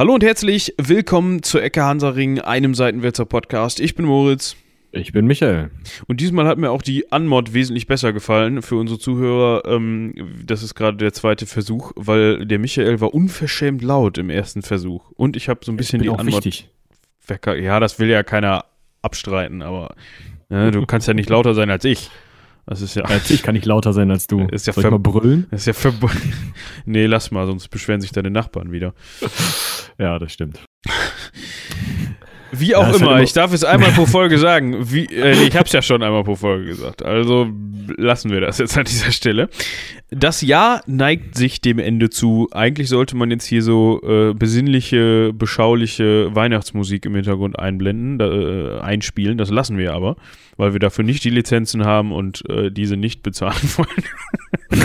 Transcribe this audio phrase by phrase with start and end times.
[0.00, 3.80] Hallo und herzlich willkommen zur Ecke Hansaring, einem Seitenwälzer Podcast.
[3.80, 4.56] Ich bin Moritz.
[4.92, 5.70] Ich bin Michael.
[6.06, 9.62] Und diesmal hat mir auch die Anmod wesentlich besser gefallen für unsere Zuhörer.
[9.66, 14.62] Ähm, das ist gerade der zweite Versuch, weil der Michael war unverschämt laut im ersten
[14.62, 15.10] Versuch.
[15.16, 16.64] Und ich habe so ein bisschen die Anmod.
[17.60, 18.64] Ja, das will ja keiner
[19.02, 19.94] abstreiten, aber
[20.48, 22.10] ne, du kannst ja nicht lauter sein als ich.
[22.70, 23.04] Das ist ja.
[23.28, 24.46] Ich kann nicht lauter sein als du.
[24.46, 25.48] Ist ja Soll ich mal brüllen?
[25.50, 25.72] Ist ja
[26.86, 28.94] Nee, lass mal, sonst beschweren sich deine Nachbarn wieder.
[29.98, 30.60] Ja, das stimmt.
[32.52, 34.90] Wie auch ja, immer, ich darf es einmal pro Folge sagen.
[34.92, 37.04] Wie, äh, ich habe es ja schon einmal pro Folge gesagt.
[37.04, 37.48] Also
[37.96, 39.48] lassen wir das jetzt an dieser Stelle.
[40.10, 42.48] Das Jahr neigt sich dem Ende zu.
[42.50, 48.80] Eigentlich sollte man jetzt hier so äh, besinnliche, beschauliche Weihnachtsmusik im Hintergrund einblenden, da, äh,
[48.80, 49.38] einspielen.
[49.38, 50.16] Das lassen wir aber,
[50.56, 54.80] weil wir dafür nicht die Lizenzen haben und äh, diese nicht bezahlen wollen.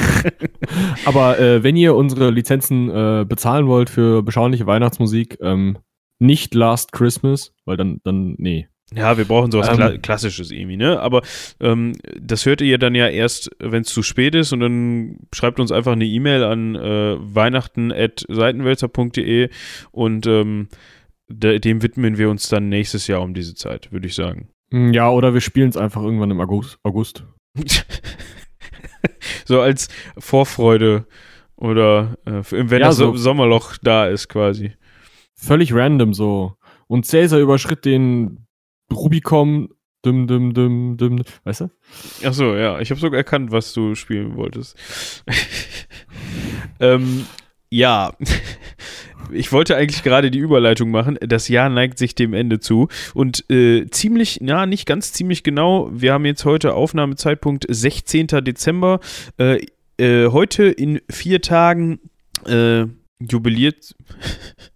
[1.05, 5.77] aber äh, wenn ihr unsere Lizenzen äh, bezahlen wollt für beschauliche Weihnachtsmusik, ähm,
[6.19, 8.67] nicht Last Christmas, weil dann, dann, nee.
[8.93, 10.99] Ja, wir brauchen sowas ähm, Kla Klassisches irgendwie, ne?
[10.99, 11.23] Aber
[11.59, 15.59] ähm, das hört ihr dann ja erst, wenn es zu spät ist und dann schreibt
[15.59, 19.49] uns einfach eine E-Mail an äh, weihnachten.seitenwälzer.de
[19.91, 20.67] und ähm,
[21.27, 24.49] dem widmen wir uns dann nächstes Jahr um diese Zeit, würde ich sagen.
[24.71, 26.77] Hm, ja, oder wir spielen es einfach irgendwann im August.
[26.83, 27.23] August.
[29.45, 31.07] so als Vorfreude
[31.55, 34.73] oder äh, wenn ja, das so Sommerloch da ist quasi
[35.35, 36.53] völlig random so.
[36.87, 38.45] Und Caesar überschritt den
[38.91, 39.69] Rubicon.
[40.01, 41.71] Dum, dum, dum, dum, weißt du?
[42.23, 42.79] Ach so, ja.
[42.79, 44.77] Ich habe sogar erkannt, was du spielen wolltest.
[46.79, 47.25] ähm,
[47.69, 48.13] ja.
[49.31, 51.17] Ich wollte eigentlich gerade die Überleitung machen.
[51.19, 52.89] Das Jahr neigt sich dem Ende zu.
[53.15, 55.89] Und äh, ziemlich, ja, nicht ganz ziemlich genau.
[55.91, 58.27] Wir haben jetzt heute Aufnahmezeitpunkt 16.
[58.27, 58.99] Dezember.
[59.39, 59.65] Äh,
[59.97, 61.99] äh, heute in vier Tagen
[62.45, 62.85] äh,
[63.19, 63.95] jubiliert.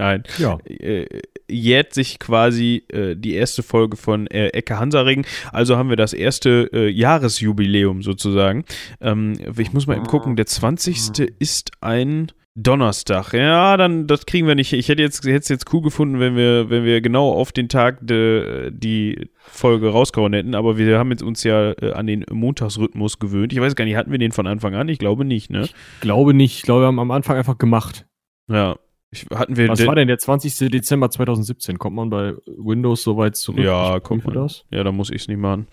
[0.00, 0.22] Nein.
[0.38, 0.58] Ja.
[0.64, 1.04] Äh,
[1.46, 5.26] jährt sich quasi äh, die erste Folge von äh, Ecke Hansaring.
[5.52, 8.64] Also haben wir das erste äh, Jahresjubiläum sozusagen.
[9.02, 11.34] Ähm, ich muss mal eben gucken, der 20.
[11.38, 13.34] ist ein Donnerstag.
[13.34, 14.72] Ja, dann das kriegen wir nicht.
[14.72, 17.68] Ich hätte jetzt hätte es jetzt cool gefunden, wenn wir wenn wir genau auf den
[17.68, 22.24] Tag de, die Folge rausgehauen hätten, aber wir haben jetzt uns ja äh, an den
[22.30, 23.52] Montagsrhythmus gewöhnt.
[23.52, 24.88] Ich weiß gar nicht, hatten wir den von Anfang an?
[24.88, 25.64] Ich glaube nicht, ne?
[25.64, 26.56] Ich glaube nicht.
[26.56, 28.06] Ich glaube, wir haben am Anfang einfach gemacht.
[28.48, 28.76] Ja,
[29.12, 30.70] ich, hatten wir Was war denn der 20.
[30.70, 31.78] Dezember 2017?
[31.78, 33.64] Kommt man bei Windows so weit zurück?
[33.64, 34.34] Ja, kommt man.
[34.34, 34.64] das?
[34.70, 35.66] Ja, da muss ich es nicht machen.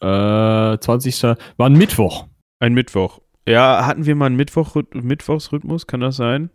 [0.00, 1.22] Äh, 20.
[1.22, 2.26] war ein Mittwoch.
[2.60, 3.20] Ein Mittwoch.
[3.48, 5.86] Ja, hatten wir mal einen Mittwoch, Mittwochsrhythmus?
[5.86, 6.50] Kann das sein?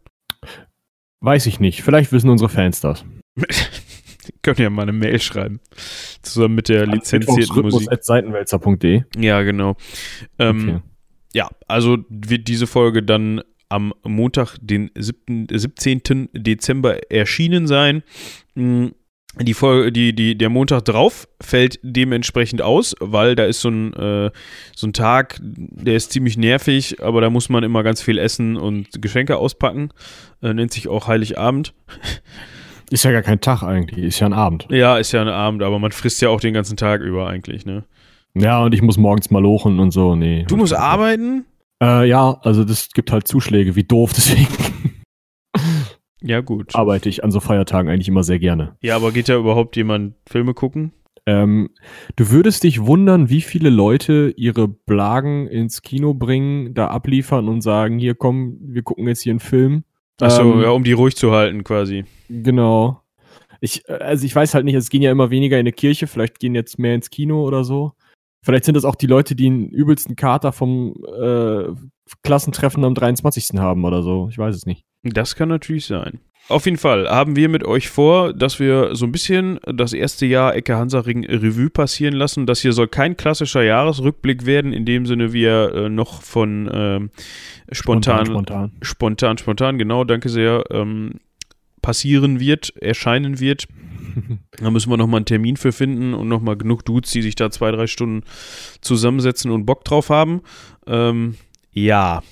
[1.19, 1.84] Weiß ich nicht.
[1.84, 3.03] Vielleicht wissen unsere Fans das.
[4.41, 5.59] können ja mal eine Mail schreiben.
[6.22, 7.90] Zusammen mit der An lizenzierten Musik.
[8.00, 9.03] Seitenwälzer.de.
[9.18, 9.75] Ja, genau.
[10.40, 10.81] Ähm, okay.
[11.34, 16.30] Ja, also wird diese Folge dann am Montag, den 7, 17.
[16.34, 18.03] Dezember erschienen sein.
[18.56, 18.88] Mm,
[19.42, 23.94] die Folge, die, die, der Montag drauf fällt dementsprechend aus, weil da ist so ein,
[23.94, 24.31] äh,
[24.76, 28.56] so ein Tag, der ist ziemlich nervig, aber da muss man immer ganz viel essen
[28.56, 29.90] und Geschenke auspacken.
[30.42, 31.74] Äh, nennt sich auch Heiligabend.
[32.92, 34.68] Ist ja gar kein Tag eigentlich, ist ja ein Abend.
[34.70, 37.66] Ja, ist ja ein Abend, aber man frisst ja auch den ganzen Tag über eigentlich,
[37.66, 37.84] ne?
[38.36, 40.46] Ja, und ich muss morgens mal lochen und so, nee.
[40.47, 41.46] Du musst arbeiten?
[41.81, 44.47] Äh, ja, also das gibt halt Zuschläge, wie doof, deswegen.
[46.22, 46.75] Ja, gut.
[46.75, 48.78] Arbeite ich an so Feiertagen eigentlich immer sehr gerne.
[48.81, 50.91] Ja, aber geht ja überhaupt jemand Filme gucken?
[51.28, 51.69] Ähm,
[52.16, 57.62] du würdest dich wundern, wie viele Leute ihre Blagen ins Kino bringen, da abliefern und
[57.62, 59.84] sagen, hier komm, wir gucken jetzt hier einen Film.
[60.22, 62.06] Achso, ähm, ja, um die ruhig zu halten quasi.
[62.30, 63.02] Genau.
[63.59, 66.40] Ich, also ich weiß halt nicht, es gehen ja immer weniger in eine Kirche, vielleicht
[66.40, 67.94] gehen jetzt mehr ins Kino oder so.
[68.45, 71.63] Vielleicht sind das auch die Leute, die den übelsten Kater vom äh,
[72.22, 73.57] Klassentreffen am 23.
[73.59, 74.28] haben oder so.
[74.29, 74.85] Ich weiß es nicht.
[75.01, 76.19] Das kann natürlich sein.
[76.47, 80.28] Auf jeden Fall haben wir mit euch vor, dass wir so ein bisschen das erste
[80.28, 82.46] Jahr Ecke Hansaring Revue passieren lassen.
[82.46, 86.67] Das hier soll kein klassischer Jahresrückblick werden, in dem Sinne, wie er äh, noch von
[86.67, 86.99] äh,
[87.72, 91.14] spontan, spontan, spontan, spontan, genau, danke sehr, ähm,
[91.85, 93.67] passieren wird, erscheinen wird.
[94.58, 97.52] da müssen wir nochmal einen Termin für finden und nochmal genug Dudes, die sich da
[97.52, 98.23] zwei, drei Stunden
[98.82, 100.41] zusammensetzen und Bock drauf haben.
[100.87, 101.35] Ähm,
[101.72, 102.23] ja.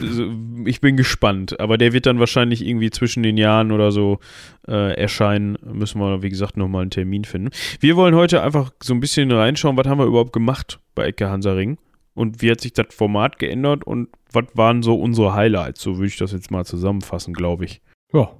[0.64, 4.18] ich bin gespannt, aber der wird dann wahrscheinlich irgendwie zwischen den Jahren oder so
[4.66, 5.58] äh, erscheinen.
[5.62, 7.50] Müssen wir, wie gesagt, nochmal einen Termin finden.
[7.80, 11.28] Wir wollen heute einfach so ein bisschen reinschauen, was haben wir überhaupt gemacht bei Ecke
[11.28, 11.76] Hansaring
[12.14, 15.82] und wie hat sich das Format geändert und was waren so unsere Highlights.
[15.82, 17.80] So würde ich das jetzt mal zusammenfassen, glaube ich.
[18.12, 18.30] Ja.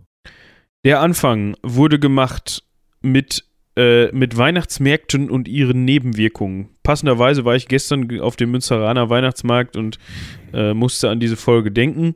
[0.85, 2.65] Der Anfang wurde gemacht
[3.03, 6.69] mit äh, mit Weihnachtsmärkten und ihren Nebenwirkungen.
[6.83, 9.99] Passenderweise war ich gestern auf dem Münsteraner Weihnachtsmarkt und
[10.53, 12.15] äh, musste an diese Folge denken.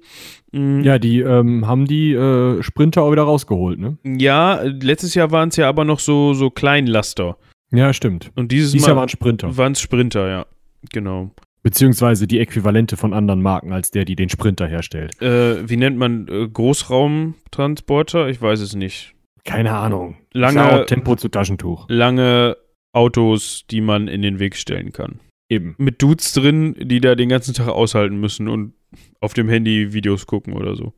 [0.53, 3.97] Mm, Ja, die ähm, haben die äh, Sprinter auch wieder rausgeholt, ne?
[4.05, 7.39] ja, letztes Jahr waren es ja aber noch so, so Kleinlaster.
[7.73, 8.33] Ja, stimmt.
[8.35, 9.57] Und dieses Dieses Jahr Mal waren Sprinter.
[9.57, 10.47] waren es Sprinter, ja.
[10.93, 11.31] Genau.
[11.67, 15.21] Beziehungsweise die Äquivalente von anderen Marken als der, die den Sprinter herstellt.
[15.21, 18.29] Äh, wie nennt man äh, Großraumtransporter?
[18.29, 19.17] Ich weiß es nicht.
[19.45, 20.17] Keine Ahnung.
[20.33, 21.87] Lange- Tempo zu Taschentuch.
[21.89, 22.57] Lange
[22.93, 25.19] Autos, die man in den Weg stellen kann.
[25.49, 25.75] Eben.
[25.79, 28.75] Mit Dudes drin, die da den ganzen Tag aushalten müssen und
[29.21, 30.93] auf dem Handy Videos gucken oder so.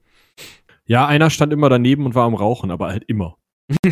[0.85, 3.39] Ja, einer stand immer daneben und war am Rauchen, aber halt immer.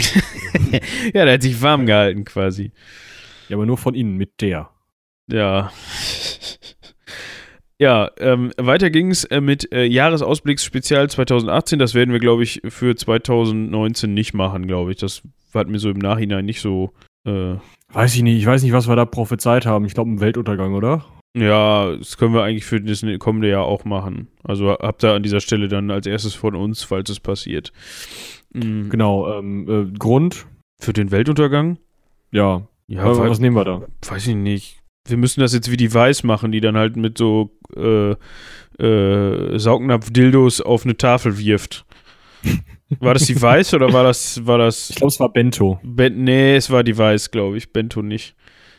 [1.15, 2.73] ja, der hat sich warm gehalten quasi.
[3.49, 4.69] Ja, aber nur von innen mit der.
[5.33, 5.73] Ja.
[7.79, 11.79] Ja, ähm, weiter ging es äh, mit äh, Jahresausblicksspezial 2018.
[11.79, 14.97] Das werden wir, glaube ich, für 2019 nicht machen, glaube ich.
[14.99, 16.93] Das hat mir so im Nachhinein nicht so.
[17.27, 17.57] Äh,
[17.93, 18.39] Weiß ich nicht.
[18.39, 19.85] Ich weiß nicht, was wir da prophezeit haben.
[19.85, 21.05] Ich glaube, ein Weltuntergang, oder?
[21.37, 24.29] ja, das können wir eigentlich für das kommende Jahr auch machen.
[24.43, 27.73] Also habt ihr an dieser Stelle dann als erstes von uns, falls es passiert.
[28.55, 28.89] Mhm.
[28.89, 29.39] Genau.
[29.39, 30.47] Ähm, äh, Grund?
[30.81, 31.77] Für den Weltuntergang?
[32.33, 32.63] Ja.
[32.87, 33.83] Ja, wei- was nehmen wir da?
[34.09, 34.79] weiß ich nicht.
[35.09, 38.15] Wir müssen das jetzt wie die Weiß machen, die dann halt mit so äh,
[38.83, 41.85] äh, Saugnapf-Dildos auf eine Tafel wirft.
[43.01, 45.81] War das die Weiß oder war das, war das Ich glaube, es war Bento.
[45.83, 47.73] Ben nee, es war die Weiß, glaube ich.
[47.73, 48.37] Bento nicht.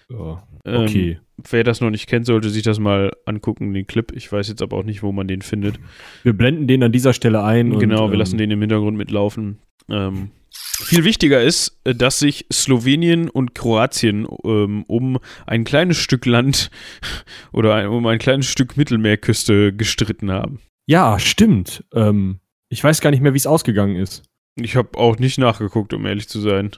[0.10, 0.42] Ja.
[0.68, 1.20] Ähm, Okay.
[1.52, 4.12] Wer das noch nicht kennt, sollte sich das mal angucken, den Clip.
[4.16, 5.80] Ich weiß jetzt aber auch nicht, wo man den findet.
[6.24, 7.78] Wir blenden den an dieser Stelle ein.
[7.78, 9.60] genau, und, wir lassen ähm, den im Hintergrund mitlaufen.
[9.88, 16.26] Ähm, viel wichtiger ist, äh, dass sich Slowenien und Kroatien ähm, um ein kleines Stück
[16.26, 16.72] Land
[17.54, 20.60] oder ein, um ein kleines Stück Mittelmeerküste gestritten haben.
[20.88, 21.84] Ja, stimmt.
[21.94, 24.24] Ähm, ich weiß gar nicht mehr, wie es ausgegangen ist.
[24.60, 26.72] Ich habe auch nicht nachgeguckt, um ehrlich zu sein.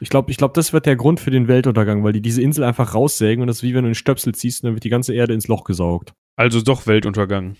[0.00, 2.64] Ich glaube, ich glaub, das wird der Grund für den Weltuntergang, weil die diese Insel
[2.64, 4.90] einfach raussägen und das ist wie wenn du einen Stöpsel ziehst und dann wird die
[4.90, 6.12] ganze Erde ins Loch gesaugt.
[6.36, 7.56] Also doch Weltuntergang.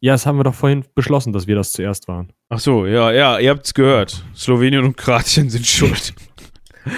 [0.00, 2.32] Ja, das haben wir doch vorhin beschlossen, dass wir das zuerst waren.
[2.48, 4.24] Ach so, ja, ja, ihr habt's gehört.
[4.34, 6.14] Slowenien und Kroatien sind schuld.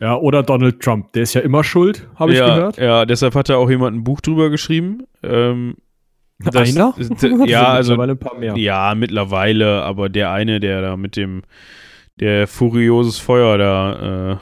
[0.00, 1.12] Ja, oder Donald Trump.
[1.12, 2.76] Der ist ja immer schuld, habe ich ja, gehört.
[2.76, 5.04] Ja, deshalb hat da auch jemand ein Buch drüber geschrieben.
[5.22, 5.76] Ähm,
[6.38, 6.94] das- Einer?
[7.46, 8.56] ja, also mittlerweile ein paar mehr.
[8.56, 11.42] Ja, mittlerweile, aber der eine, der da mit dem,
[12.20, 14.38] der furioses Feuer da,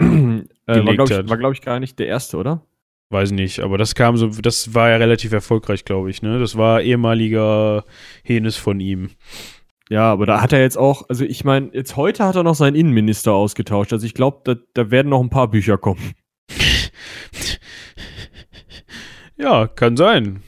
[0.00, 2.62] äh, äh, war, glaube ich, glaub ich, gar nicht der erste, oder?
[3.10, 6.38] weiß nicht, aber das kam so, das war ja relativ erfolgreich, glaube ich, ne?
[6.38, 7.84] Das war ehemaliger
[8.22, 9.08] Henes von ihm.
[9.88, 12.54] Ja, aber da hat er jetzt auch, also ich meine, jetzt heute hat er noch
[12.54, 13.94] seinen Innenminister ausgetauscht.
[13.94, 16.12] Also ich glaube, da, da werden noch ein paar Bücher kommen.
[19.36, 20.42] Ja, kann sein.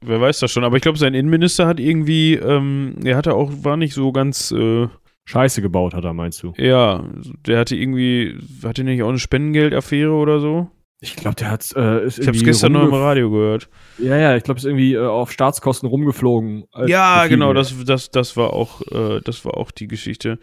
[0.00, 3.50] Wer weiß das schon, aber ich glaube, sein Innenminister hat irgendwie, ähm, er hatte auch,
[3.62, 4.88] war nicht so ganz, äh,
[5.28, 6.52] Scheiße gebaut hat er, meinst du?
[6.56, 7.04] ja,
[7.46, 10.70] der hatte irgendwie, hatte nicht auch eine Spendengeldaffäre oder so?
[11.00, 13.68] Ich glaube, der hat äh, ist Ich habe es gestern noch im Radio gehört.
[13.98, 16.64] Ja, ja, ich glaube, ist irgendwie äh, auf Staatskosten rumgeflogen.
[16.86, 20.38] Ja, genau, das, das, das war auch, äh, das war auch die Geschichte.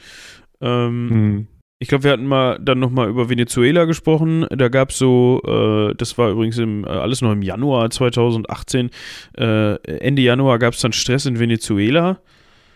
[0.62, 1.48] Ähm, Hm.
[1.84, 4.46] Ich glaube, wir hatten mal dann noch mal über Venezuela gesprochen.
[4.50, 8.90] Da gab es so, äh, das war übrigens im, äh, alles noch im Januar 2018.
[9.38, 12.22] Äh, Ende Januar gab es dann Stress in Venezuela.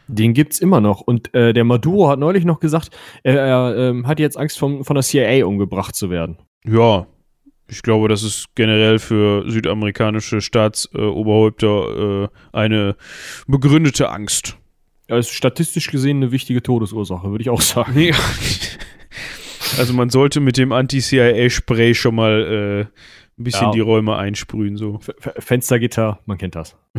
[0.10, 1.00] Den gibt's immer noch.
[1.00, 2.90] Und äh, der Maduro hat neulich noch gesagt,
[3.24, 6.40] er, er ähm, hat jetzt Angst, vom, von der CIA umgebracht zu werden.
[6.66, 7.08] Ja,
[7.70, 12.98] ich glaube, das ist generell für südamerikanische Staatsoberhäupter äh, eine
[13.48, 14.58] begründete Angst.
[15.08, 17.98] Ja, ist statistisch gesehen eine wichtige Todesursache, würde ich auch sagen.
[17.98, 18.14] Ja.
[19.78, 22.82] Also man sollte mit dem Anti-CIA-Spray schon mal äh,
[23.40, 23.72] ein bisschen Ja.
[23.72, 25.00] die Räume einsprühen, so.
[25.20, 26.76] F Fenstergitter, man kennt das.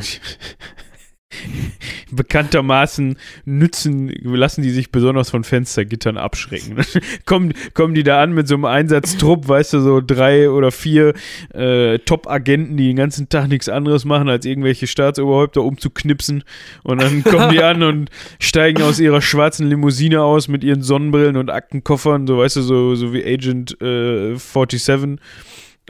[2.10, 6.76] Bekanntermaßen nützen, lassen die sich besonders von Fenstergittern abschrecken.
[7.26, 11.12] kommen, kommen die da an mit so einem Einsatztrupp, weißt du, so drei oder vier
[11.52, 16.44] äh, Top-Agenten, die den ganzen Tag nichts anderes machen, als irgendwelche Staatsoberhäupter umzuknipsen.
[16.82, 21.36] Und dann kommen die an und steigen aus ihrer schwarzen Limousine aus mit ihren Sonnenbrillen
[21.36, 25.18] und Aktenkoffern, so weißt du, so, so wie Agent äh, 47.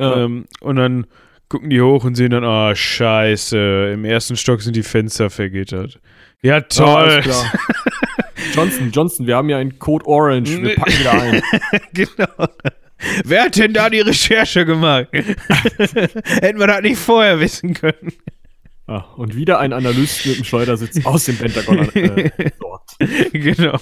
[0.00, 0.25] Ja.
[0.25, 1.07] Ähm, und dann
[1.49, 6.00] gucken die hoch und sehen dann, ah, scheiße, im ersten Stock sind die Fenster vergittert.
[6.43, 7.21] Ja, Ja, toll.
[7.23, 7.52] klar.
[8.55, 11.43] Johnson, Johnson, wir haben ja einen Code Orange, wir packen wieder ein.
[11.93, 12.49] genau.
[13.25, 15.09] Wer hat denn da die Recherche gemacht?
[15.12, 18.12] Hätten wir das nicht vorher wissen können.
[18.87, 22.90] Ah, und wieder ein Analyst mit dem Schleudersitz aus dem Pentagon äh, dort.
[23.33, 23.78] genau.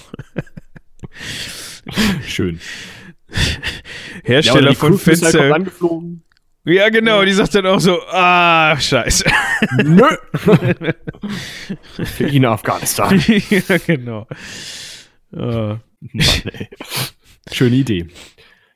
[2.27, 2.59] Schön.
[4.23, 5.53] Hersteller die von kommt Fenster.
[5.53, 6.23] angeflogen.
[6.69, 9.23] Ja, genau, die sagt dann auch so, ah, scheiße.
[9.85, 10.03] Nö.
[12.03, 13.23] Für ihn Afghanistan.
[13.49, 14.27] ja, genau.
[15.33, 15.77] Ah.
[16.01, 16.67] Mann, ey.
[17.53, 18.07] Schöne Idee.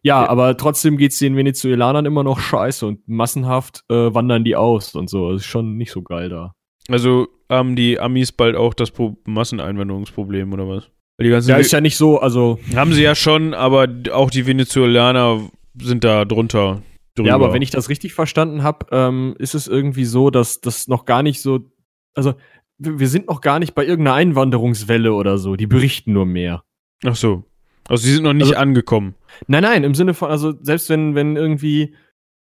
[0.04, 4.96] Ja, aber trotzdem geht's den Venezuelanern immer noch scheiße und massenhaft äh, wandern die aus
[4.96, 5.34] und so.
[5.34, 6.54] Das ist schon nicht so geil da.
[6.88, 10.90] Also haben die Amis bald auch das Pro Masseneinwanderungsproblem oder was?
[11.22, 12.58] Die ganzen Ja, ist ja nicht so, also.
[12.74, 15.42] haben sie ja schon, aber auch die Venezuelaner
[15.78, 16.82] sind da drunter.
[17.16, 17.30] Drüber.
[17.30, 20.88] Ja, aber wenn ich das richtig verstanden habe, ähm, ist es irgendwie so, dass das
[20.88, 21.60] noch gar nicht so.
[22.14, 22.34] Also,
[22.78, 25.56] wir sind noch gar nicht bei irgendeiner Einwanderungswelle oder so.
[25.56, 26.64] Die berichten nur mehr.
[27.06, 27.44] Ach so.
[27.88, 29.16] Also sie sind noch nicht Also- angekommen.
[29.48, 31.96] Nein, nein, im Sinne von, also selbst wenn, wenn irgendwie,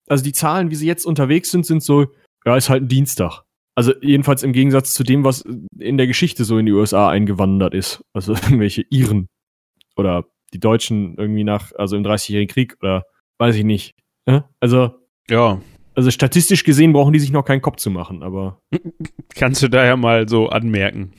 [0.09, 2.07] also die Zahlen, wie sie jetzt unterwegs sind, sind so,
[2.45, 3.43] ja, ist halt ein Dienstag.
[3.77, 5.43] Also jedenfalls im Gegensatz zu dem, was
[5.79, 8.03] in der Geschichte so in die USA eingewandert ist.
[8.13, 9.29] Also irgendwelche Iren
[9.97, 13.05] oder die Deutschen irgendwie nach, also im 30-jährigen Krieg oder
[13.39, 13.95] weiß ich nicht.
[14.29, 14.49] Ja?
[14.61, 14.91] Also,
[15.29, 15.61] Ja.
[15.95, 18.61] also statistisch gesehen brauchen die sich noch keinen Kopf zu machen, aber
[19.35, 21.13] Kannst du daher mal so anmerken.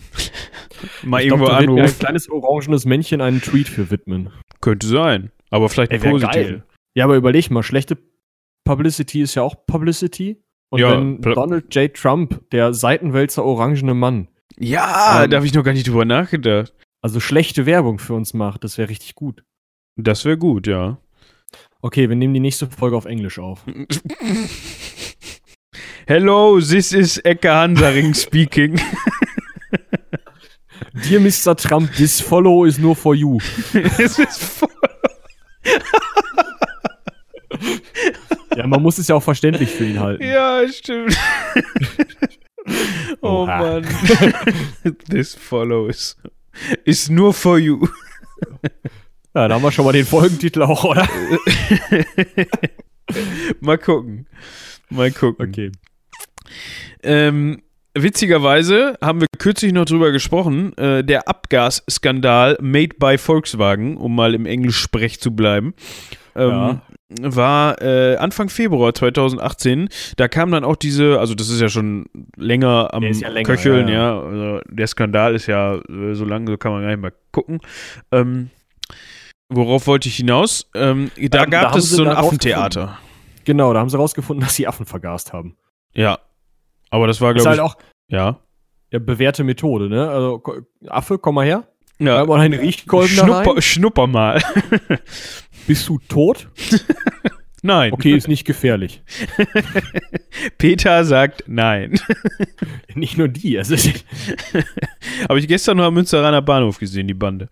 [1.03, 1.99] mal ich glaub, irgendwo da wird mir ein anrufen.
[1.99, 4.29] kleines orangenes Männchen einen Tweet für widmen.
[4.61, 5.31] Könnte sein.
[5.49, 6.31] Aber vielleicht Ey, positive.
[6.33, 6.63] geil.
[6.95, 7.97] Ja, aber überleg mal, schlechte
[8.65, 10.41] Publicity ist ja auch Publicity.
[10.69, 11.93] Und Ja, wenn Donald J.
[11.93, 14.27] Trump, der Seitenwälzer orangene Mann,
[14.57, 16.73] Ja, Ähm, da habe ich noch gar nicht drüber nachgedacht.
[17.01, 19.43] also schlechte Werbung für uns macht, das wäre richtig gut.
[19.97, 20.97] Das wäre gut, ja.
[21.81, 23.61] Okay, wir nehmen die nächste Folge auf Englisch auf.
[26.07, 28.79] Hello, this is Ecke Hansaring speaking.
[30.93, 31.55] Dear Mr.
[31.55, 33.37] Trump, this follow is nur for you.
[33.97, 34.69] Ist voll-
[38.55, 40.23] Ja, man muss es ja auch verständlich für ihn halten.
[40.23, 41.17] ja, stimmt.
[43.21, 43.45] oh.
[43.45, 43.87] Mann.
[45.09, 46.17] This follows.
[46.83, 47.87] Ist nur for you.
[49.33, 51.07] Ja, da haben wir schon mal den Folgentitel auch, oder?
[53.59, 54.27] Mal gucken.
[54.89, 55.49] Mal gucken.
[55.49, 55.71] Okay.
[57.03, 57.61] Ähm,
[57.93, 64.33] witzigerweise haben wir kürzlich noch drüber gesprochen, äh, der Abgasskandal made by Volkswagen, um mal
[64.33, 65.73] im Englisch-Sprech zu bleiben,
[66.35, 66.81] ähm, Ja.
[67.21, 69.89] war äh, Anfang Februar 2018.
[70.17, 72.05] Da kam dann auch diese, also das ist ja schon
[72.37, 74.21] länger am ja länger, Köcheln, ja, ja.
[74.21, 77.59] Also der Skandal ist ja äh, so lange, so kann man gar nicht mal gucken.
[78.11, 78.49] Ähm,
[79.51, 80.69] worauf wollte ich hinaus?
[80.73, 82.97] Ähm, da Ähm, da gab haben es so ein Affentheater.
[83.45, 85.55] Genau, da haben sie rausgefunden, dass sie Affen vergast haben.
[85.93, 86.19] Ja.
[86.89, 87.77] Aber das war, glaube halt ich, auch
[88.07, 88.39] ja.
[88.91, 90.09] ja, bewährte Methode, ne?
[90.09, 90.43] Also,
[90.87, 91.67] Affe, komm mal her.
[91.99, 92.25] Ja.
[92.25, 93.61] Mal einen Riechkolben da Schnupper, rein.
[93.61, 94.41] schnupper mal.
[95.67, 96.49] Bist du tot?
[97.63, 97.93] Nein.
[97.93, 99.03] Okay, ist nicht gefährlich.
[100.57, 101.99] Peter sagt nein.
[102.95, 103.55] Nicht nur die.
[103.55, 103.75] Also,
[105.29, 107.49] Habe ich gestern noch am Münsteraner Bahnhof gesehen, die Bande.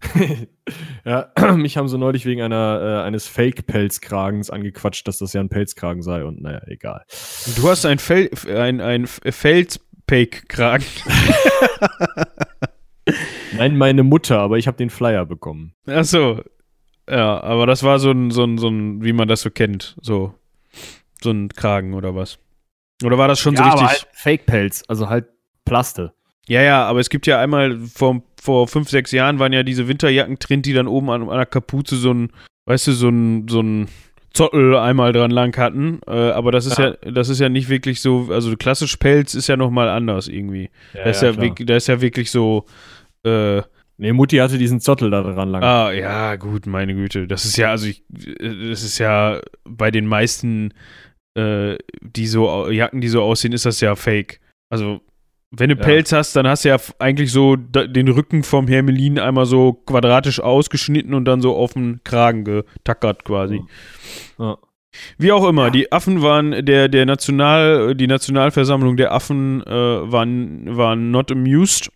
[1.04, 5.48] ja, mich haben sie neulich wegen einer, äh, eines Fake-Pelzkragens angequatscht, dass das ja ein
[5.48, 7.04] Pelzkragen sei und naja, egal.
[7.56, 10.86] Du hast ein, Fel ein, ein Felspake-Kragen.
[13.56, 15.74] Nein, meine Mutter, aber ich habe den Flyer bekommen.
[15.86, 16.42] Achso.
[17.08, 19.96] Ja, aber das war so ein, so ein, so ein, wie man das so kennt.
[20.00, 20.34] So,
[21.20, 22.38] so ein Kragen oder was?
[23.02, 23.82] Oder war das schon so richtig?
[23.82, 25.26] halt Fake-Pelz, also halt
[25.64, 26.12] Plaste.
[26.46, 29.88] Ja, ja, aber es gibt ja einmal vor, vor fünf, sechs Jahren waren ja diese
[29.88, 32.30] Winterjacken drin, die dann oben an, an der Kapuze so ein,
[32.66, 33.88] weißt du, so ein, so ein
[34.32, 36.00] Zottel einmal dran lang hatten.
[36.06, 36.94] Äh, aber das ist ja.
[37.04, 37.10] Ja.
[37.10, 40.70] das ist ja nicht wirklich so, also klassisch Pelz ist ja nochmal anders irgendwie.
[40.94, 42.64] Ja, da, ist ja, da ist ja wirklich so,
[43.24, 43.62] äh,
[44.00, 45.62] Nee, Mutti hatte diesen Zottel da dran lang.
[45.62, 47.26] ah, ja, gut, meine Güte.
[47.26, 50.72] Das ist ja, also ich, das ist ja bei den meisten,
[51.34, 54.40] äh, die so, Jacken, die so aussehen, ist das ja fake.
[54.70, 55.02] Also,
[55.50, 55.82] wenn du Ja.
[55.82, 60.40] Pelz hast, dann hast du ja eigentlich so den Rücken vom Hermelin einmal so quadratisch
[60.40, 63.62] ausgeschnitten und dann so auf den Kragen getackert quasi.
[64.38, 64.58] Ja.
[65.18, 70.76] Wie auch immer, die Affen waren, der, der National, die Nationalversammlung der Affen äh, waren,
[70.76, 71.90] waren not amused.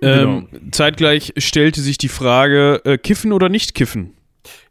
[0.00, 4.14] Ähm, Zeitgleich stellte sich die Frage, äh, kiffen oder nicht kiffen?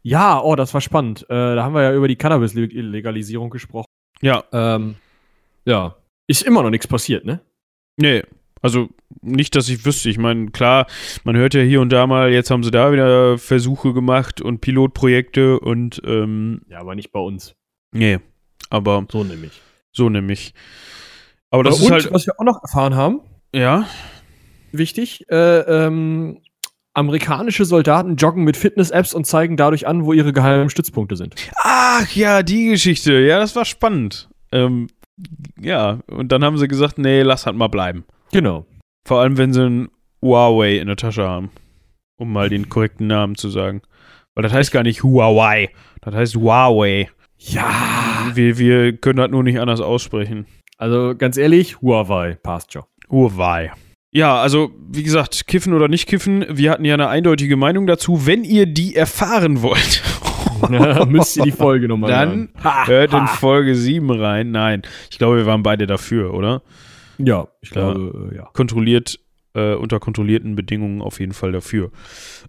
[0.02, 1.22] Ja, oh, das war spannend.
[1.24, 3.86] Äh, da haben wir ja über die Cannabis-Legalisierung gesprochen.
[4.22, 4.96] Ja, Ähm,
[5.64, 5.96] ja.
[6.26, 7.40] Ist immer noch nichts passiert, ne?
[7.96, 8.22] Nee.
[8.62, 8.88] Also
[9.22, 10.10] nicht, dass ich wüsste.
[10.10, 10.86] Ich meine, klar,
[11.24, 14.60] man hört ja hier und da mal, jetzt haben sie da wieder Versuche gemacht und
[14.60, 17.54] Pilotprojekte und ähm, Ja, aber nicht bei uns.
[17.92, 18.18] nee.
[18.68, 19.60] Aber So nämlich.
[19.92, 20.52] so nämlich.
[21.50, 23.20] Aber das und ist halt, was wir auch noch erfahren haben,
[23.52, 23.86] ja,
[24.70, 26.38] wichtig, äh, ähm,
[26.94, 31.34] amerikanische Soldaten joggen mit Fitness-Apps und zeigen dadurch an, wo ihre geheimen Stützpunkte sind.
[31.56, 33.14] Ach ja, die Geschichte.
[33.14, 34.28] Ja, das war spannend.
[34.52, 34.88] Ähm,
[35.60, 38.04] ja, und dann haben sie gesagt, nee, lass halt mal bleiben.
[38.32, 38.66] Genau.
[39.06, 39.88] Vor allem, wenn sie ein
[40.22, 41.50] Huawei in der Tasche haben.
[42.18, 43.80] Um mal den korrekten Namen zu sagen.
[44.34, 45.70] Weil das heißt gar nicht Huawei.
[46.02, 47.08] Das heißt Huawei.
[47.38, 48.30] Ja.
[48.34, 50.46] Wir, wir können das nur nicht anders aussprechen.
[50.76, 52.84] Also ganz ehrlich, Huawei passt schon.
[53.10, 53.72] Huawei.
[54.12, 58.26] Ja, also wie gesagt, kiffen oder nicht kiffen, wir hatten ja eine eindeutige Meinung dazu.
[58.26, 60.02] Wenn ihr die erfahren wollt,
[61.08, 62.48] Müsst ihr die Folge nochmal Dann
[62.86, 64.50] hört in Folge 7 rein.
[64.50, 66.62] Nein, ich glaube, wir waren beide dafür, oder?
[67.18, 68.44] Ja, ich glaube, äh, ja.
[68.52, 69.18] Kontrolliert,
[69.54, 71.90] äh, unter kontrollierten Bedingungen auf jeden Fall dafür.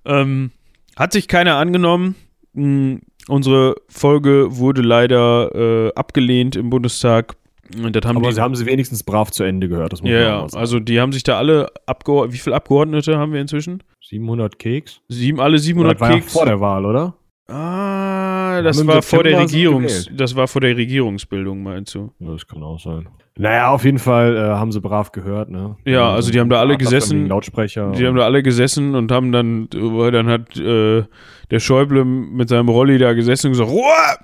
[0.05, 0.51] Ähm,
[0.95, 2.15] hat sich keiner angenommen.
[2.53, 7.35] Hm, unsere Folge wurde leider äh, abgelehnt im Bundestag.
[7.81, 9.97] Und das haben Aber die, sie haben sie wenigstens brav zu Ende gehört.
[10.03, 13.83] Ja, ja, also die haben sich da alle Abgeordnete, wie viele Abgeordnete haben wir inzwischen?
[14.01, 15.01] 700 Keks.
[15.07, 16.33] Sieben, alle 700 das war ja Keks.
[16.33, 17.15] vor der Wahl, oder?
[17.51, 20.19] Ah, das war vor der Regierungs, gewählt.
[20.19, 22.11] das war vor der Regierungsbildung, meinst du?
[22.19, 23.07] Ja, das kann auch sein.
[23.37, 25.75] Naja, auf jeden Fall äh, haben sie brav gehört, ne?
[25.85, 27.27] Ja, also die haben da alle gesessen.
[27.27, 27.91] Lautsprecher.
[27.91, 31.03] Die haben da alle gesessen und haben dann, äh, dann hat äh,
[31.49, 34.17] der Schäuble mit seinem Rolli da gesessen und gesagt, Ruhe!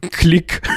[0.10, 0.60] Klick.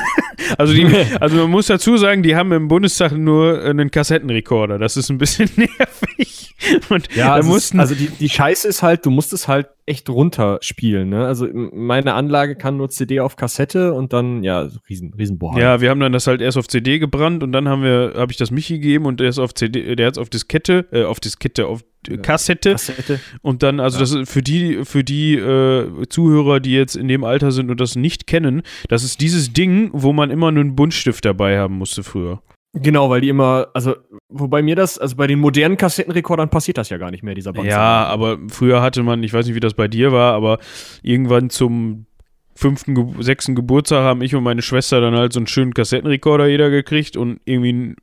[0.57, 0.85] Also, die,
[1.19, 4.77] also man muss dazu sagen, die haben im Bundestag nur einen Kassettenrekorder.
[4.77, 6.34] Das ist ein bisschen nervig.
[6.89, 9.67] Und ja, da also, mussten, also die, die Scheiße ist halt, du musst es halt
[9.85, 11.25] echt runterspielen, ne?
[11.25, 15.89] Also meine Anlage kann nur CD auf Kassette und dann, ja, riesen, riesen ja, wir
[15.89, 18.49] haben dann das halt erst auf CD gebrannt und dann haben wir, habe ich das
[18.49, 21.83] Michi gegeben und der ist auf CD, der hat auf Diskette, äh, auf Diskette, auf
[22.07, 23.19] äh, Kassette Kassette.
[23.41, 24.01] Und dann, also Ja.
[24.01, 27.79] das ist für die, für die äh, Zuhörer, die jetzt in dem Alter sind und
[27.79, 31.75] das nicht kennen, das ist dieses Ding, wo man immer nur einen Buntstift dabei haben
[31.75, 32.41] musste früher.
[32.75, 33.95] Genau, weil die immer, also,
[34.27, 37.53] wobei mir das, also bei den modernen Kassettenrekordern passiert das ja gar nicht mehr, dieser
[37.53, 37.69] Banzer.
[37.69, 40.59] Ja, aber früher hatte man, ich weiß nicht, wie das bei dir war, aber
[41.01, 42.05] irgendwann zum
[42.53, 46.47] fünften, Ge sechsten Geburtstag haben ich und meine Schwester dann halt so einen schönen Kassettenrekorder
[46.47, 47.95] jeder gekriegt und irgendwie ein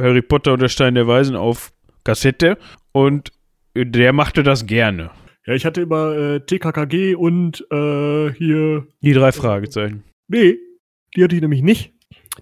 [0.00, 1.72] Harry Potter und der Stein der Weisen auf
[2.04, 2.58] Kassette
[2.92, 3.32] und
[3.76, 5.10] der machte das gerne.
[5.46, 8.86] Ja, ich hatte immer äh, TKKG und äh, hier.
[9.00, 10.04] Die drei Fragezeichen.
[10.28, 10.58] Nee,
[11.16, 11.94] die hatte ich nämlich nicht.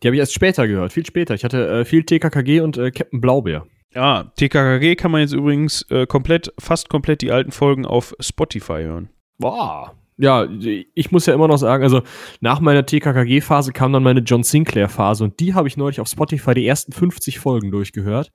[0.02, 1.34] Die habe ich erst später gehört, viel später.
[1.34, 3.66] Ich hatte äh, viel TKKG und äh, Captain Blaubeer.
[3.94, 8.82] Ah, TKKG kann man jetzt übrigens äh, komplett, fast komplett die alten Folgen auf Spotify
[8.82, 9.08] hören.
[9.38, 9.94] Boah.
[10.18, 10.48] Ja,
[10.94, 12.02] ich muss ja immer noch sagen, also
[12.40, 16.54] nach meiner TKKG-Phase kam dann meine John Sinclair-Phase und die habe ich neulich auf Spotify
[16.54, 18.32] die ersten 50 Folgen durchgehört.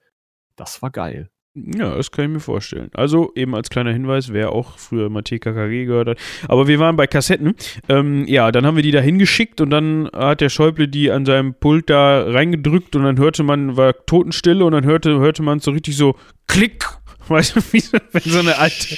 [0.55, 1.31] Das war geil.
[1.53, 2.89] Ja, das kann ich mir vorstellen.
[2.93, 6.17] Also eben als kleiner Hinweis, wer auch früher mal TKKG gehört hat.
[6.47, 7.55] Aber wir waren bei Kassetten.
[7.89, 11.25] Ähm, ja, dann haben wir die da hingeschickt und dann hat der Schäuble die an
[11.25, 15.59] seinem Pult da reingedrückt und dann hörte man, war Totenstille und dann hörte, hörte man
[15.59, 16.15] so richtig so
[16.47, 16.85] Klick.
[17.27, 18.95] Weißt du, wie so, wenn so eine alte,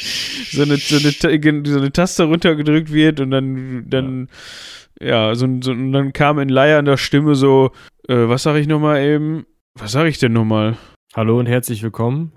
[0.51, 4.29] so eine, so eine, so eine Taste runtergedrückt wird und dann, dann,
[5.01, 7.71] ja, so, ein- so, und dann kam in leiernder Stimme so,
[8.07, 9.45] äh, was sag ich nochmal eben?
[9.73, 10.77] Was sag ich denn nochmal?
[11.15, 12.31] Hallo und herzlich willkommen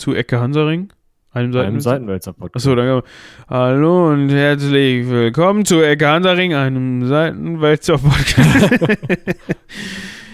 [0.00, 0.90] Zu Ecke Hansaring?
[1.30, 1.90] Einem bei einem Seitenwälzer?
[1.90, 2.66] Seitenwälzer-Podcast.
[2.66, 3.02] Achso, dann
[3.50, 8.80] Hallo und herzlich willkommen zu Ecke Hansaring, einem Seitenwälzer Podcast.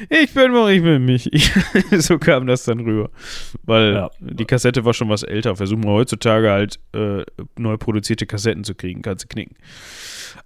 [0.09, 1.29] ich bin Mo, ich bin mich.
[1.99, 3.11] so kam das dann rüber.
[3.65, 4.11] Weil Ja.
[4.21, 5.57] die Kassette war schon was älter.
[5.57, 7.25] Versuchen wir heutzutage halt äh,
[7.59, 9.57] neu produzierte Kassetten zu kriegen, kannst du knicken.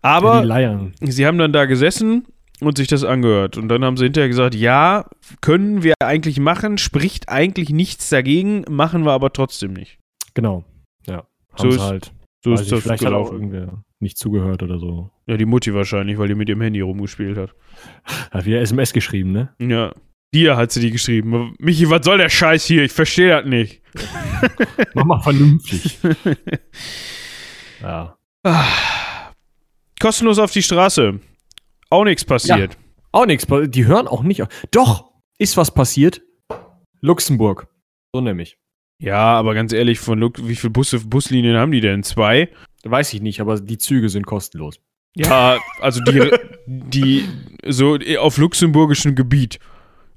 [0.00, 0.94] Aber Leiern.
[1.02, 2.24] sie haben dann da gesessen
[2.60, 3.56] und sich das angehört.
[3.56, 5.06] Und dann haben sie hinterher gesagt, ja,
[5.40, 9.98] können wir eigentlich machen, spricht eigentlich nichts dagegen, machen wir aber trotzdem nicht.
[10.34, 10.64] Genau.
[11.06, 11.26] Ja.
[11.56, 12.12] So ist- halt.
[12.42, 13.34] So ist das vielleicht hat auch gelaufen.
[13.34, 15.10] irgendwer nicht zugehört oder so.
[15.26, 17.54] Ja, die Mutti wahrscheinlich, weil die mit ihrem Handy rumgespielt hat.
[18.30, 19.54] Hat wieder SMS geschrieben, ne?
[19.60, 19.92] Ja.
[20.32, 21.54] Dir hat sie die geschrieben.
[21.58, 22.82] Michi, was soll der Scheiß hier?
[22.84, 23.82] Ich verstehe das nicht.
[24.94, 25.98] Mach mal vernünftig.
[27.82, 28.16] ja.
[28.42, 28.64] Ah.
[30.00, 31.20] Kostenlos auf die Straße.
[31.90, 32.78] Auch nichts passiert.
[33.12, 33.46] Auch nichts.
[33.68, 34.48] Die hören auch nicht auf.
[34.70, 36.22] Doch, ist was passiert.
[37.00, 37.68] Luxemburg.
[38.12, 38.56] So nämlich.
[38.98, 42.02] Ja, aber ganz ehrlich, von Lu wie viele Busse, Buslinien haben die denn?
[42.02, 42.50] Zwei?
[42.84, 44.78] Weiß ich nicht, aber die Züge sind kostenlos.
[45.16, 46.30] Ja, also die,
[46.66, 47.24] die
[47.66, 49.58] so auf luxemburgischem Gebiet.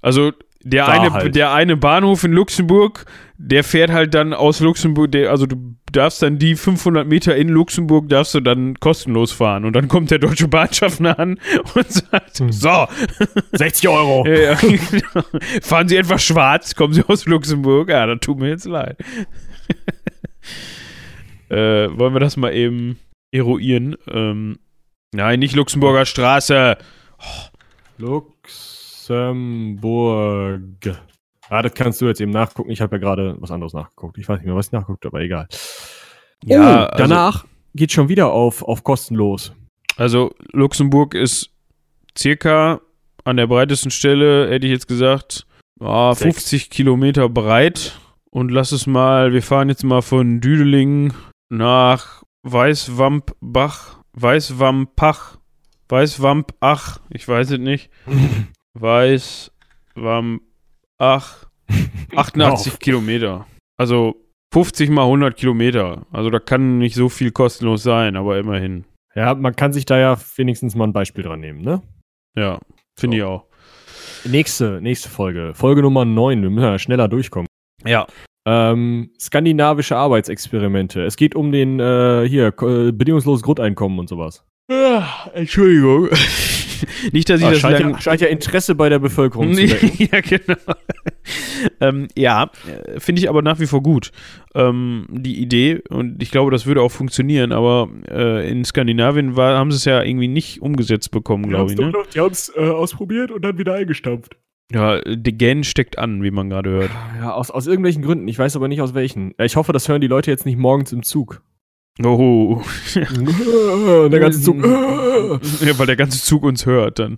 [0.02, 0.32] Also
[0.64, 1.36] der Da eine, halt.
[1.36, 3.06] der eine Bahnhof in Luxemburg,
[3.38, 7.50] der fährt halt dann aus Luxemburg, der, also du darfst dann die 500 Meter in
[7.50, 9.66] Luxemburg, darfst du dann kostenlos fahren.
[9.66, 11.40] Und dann kommt der deutsche Bahnschaffner an
[11.76, 12.52] und sagt, Hm.
[12.52, 12.88] so,
[13.54, 14.24] 60 Euro.
[14.28, 15.24] ja, ja, genau.
[15.62, 18.98] fahren Sie etwas schwarz, kommen Sie aus Luxemburg, ja, das tut mir jetzt leid.
[21.50, 23.00] äh, wollen wir das mal eben
[23.32, 23.96] eruieren?
[24.10, 24.60] Ähm,
[25.14, 26.78] nein, nicht Luxemburger Straße.
[27.98, 30.62] Luxemburg.
[31.54, 32.72] Ah, das kannst du jetzt eben nachgucken.
[32.72, 34.18] Ich habe ja gerade was anderes nachgeguckt.
[34.18, 35.48] Ich weiß nicht mehr, was ich nachgeguckt habe, aber egal.
[36.44, 39.54] Ja, oh, danach geht schon wieder auf, auf kostenlos.
[39.96, 41.52] Also Luxemburg ist
[42.18, 42.82] circa
[43.24, 45.46] an der breitesten Stelle, hätte ich jetzt gesagt,
[45.80, 46.38] ah, Sechs.
[46.38, 48.00] 50 Kilometer breit.
[48.32, 51.14] Und lass es mal, wir fahren jetzt mal von Düdeling
[51.50, 55.38] nach Weißwampbach, Weißwampach,
[55.88, 57.92] Weißwampach, ich weiß es nicht.
[58.74, 59.52] Weißwampach,
[62.16, 62.80] 88 Auf.
[62.80, 63.48] Kilometer.
[63.78, 64.16] Also
[64.54, 66.06] 50 mal 100 Kilometer.
[66.12, 68.86] Also da kann nicht so viel kostenlos sein, aber immerhin.
[69.16, 71.82] Ja, man kann sich da ja wenigstens mal ein Beispiel dran nehmen, ne?
[72.38, 72.60] Ja,
[73.00, 73.24] finde So.
[73.24, 73.46] ich auch.
[74.26, 75.54] Nächste, nächste Folge.
[75.54, 76.42] Folge Nummer 9.
[76.42, 77.48] Wir müssen ja schneller durchkommen.
[77.86, 78.08] Ja.
[78.48, 81.02] Ähm, skandinavische Arbeitsexperimente.
[81.04, 84.44] Es geht um den, äh, hier, äh, bedingungsloses Grundeinkommen und sowas.
[84.72, 86.10] Ah, Entschuldigung.
[87.12, 89.62] Nicht, dass ich Ah, das scheint, lang ja, scheint ja Interesse bei der Bevölkerung zu
[89.62, 89.92] wecken.
[90.12, 90.76] ja, genau.
[91.80, 94.12] ähm, ja, äh, finde ich aber nach wie vor gut.
[94.56, 99.58] Ähm, die Idee, und ich glaube, das würde auch funktionieren, aber äh, in Skandinavien war,
[99.58, 101.78] haben sie es ja irgendwie nicht umgesetzt bekommen, glaube ich.
[101.78, 101.92] Ne?
[102.14, 104.38] die haben es äh, ausprobiert und dann wieder eingestampft.
[104.72, 106.92] Ja, der Gen steckt an, wie man gerade hört.
[107.20, 108.28] Ja, aus, aus irgendwelchen Gründen.
[108.28, 109.34] Ich weiß aber nicht aus welchen.
[109.38, 111.44] Ja, Ich hoffe, das hören die Leute jetzt nicht morgens im Zug.
[112.02, 112.62] Oh.
[112.96, 114.64] der ganze Zug.
[114.64, 117.18] ja, weil der ganze Zug uns hört dann.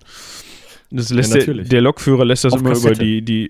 [0.92, 2.94] Das lässt Ja, der, der Lokführer lässt das Auf immer Kassette.
[2.94, 3.48] über die, die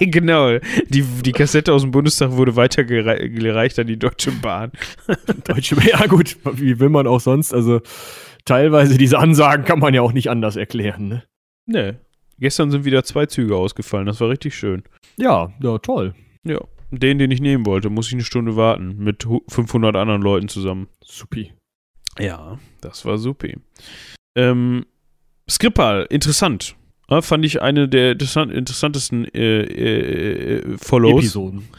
[0.10, 4.72] genau, die, die Kassette aus dem Bundestag wurde weitergereicht an die Deutsche Bahn.
[5.44, 7.52] Deutsche, ja gut, wie will man auch sonst?
[7.52, 7.80] Also
[8.44, 11.08] teilweise diese Ansagen kann man ja auch nicht anders erklären.
[11.08, 11.22] Ne?
[11.66, 11.98] Ne.
[12.38, 14.82] Gestern sind wieder zwei Züge ausgefallen, das war richtig schön.
[15.16, 16.14] Ja, ja, toll.
[16.44, 16.60] Ja.
[16.94, 18.96] Den, den ich nehmen wollte, muss ich eine Stunde warten.
[18.98, 20.88] Mit hu- 500 anderen Leuten zusammen.
[21.02, 21.52] Supi.
[22.18, 23.56] Ja, das war supi.
[24.36, 24.84] Ähm,
[25.50, 26.76] Skripal, interessant.
[27.08, 31.20] Ja, fand ich eine der interessant, interessantesten äh, äh, äh, Follows.
[31.20, 31.64] Episoden.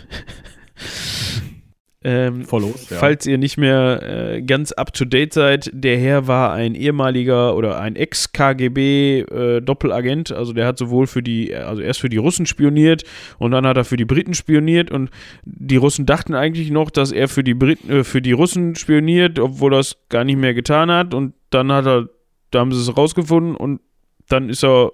[2.06, 2.98] Ähm, Follows, ja.
[2.98, 7.56] Falls ihr nicht mehr äh, ganz up to date seid, der Herr war ein ehemaliger
[7.56, 10.34] oder ein Ex-KGB-Doppelagent.
[10.34, 13.06] also der hat sowohl für die, also erst für die Russen spioniert
[13.38, 15.12] und dann hat er für die Briten spioniert und
[15.46, 19.39] die Russen dachten eigentlich noch, dass er für die Briten, äh, für die Russen spioniert,
[19.39, 22.10] obwohl er es gar nicht mehr getan hat und dann hat er,
[22.52, 23.80] da haben sie es rausgefunden und
[24.28, 24.92] dann ist er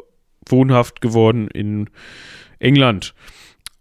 [0.48, 1.90] wohnhaft geworden in
[2.60, 3.16] England.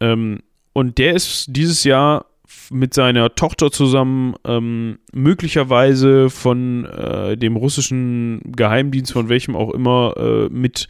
[0.01, 0.39] Ähm,
[0.73, 2.25] und der ist dieses Jahr
[2.71, 10.15] mit seiner Tochter zusammen ähm, möglicherweise von äh, dem russischen Geheimdienst, von welchem auch immer,
[10.17, 10.89] äh, mit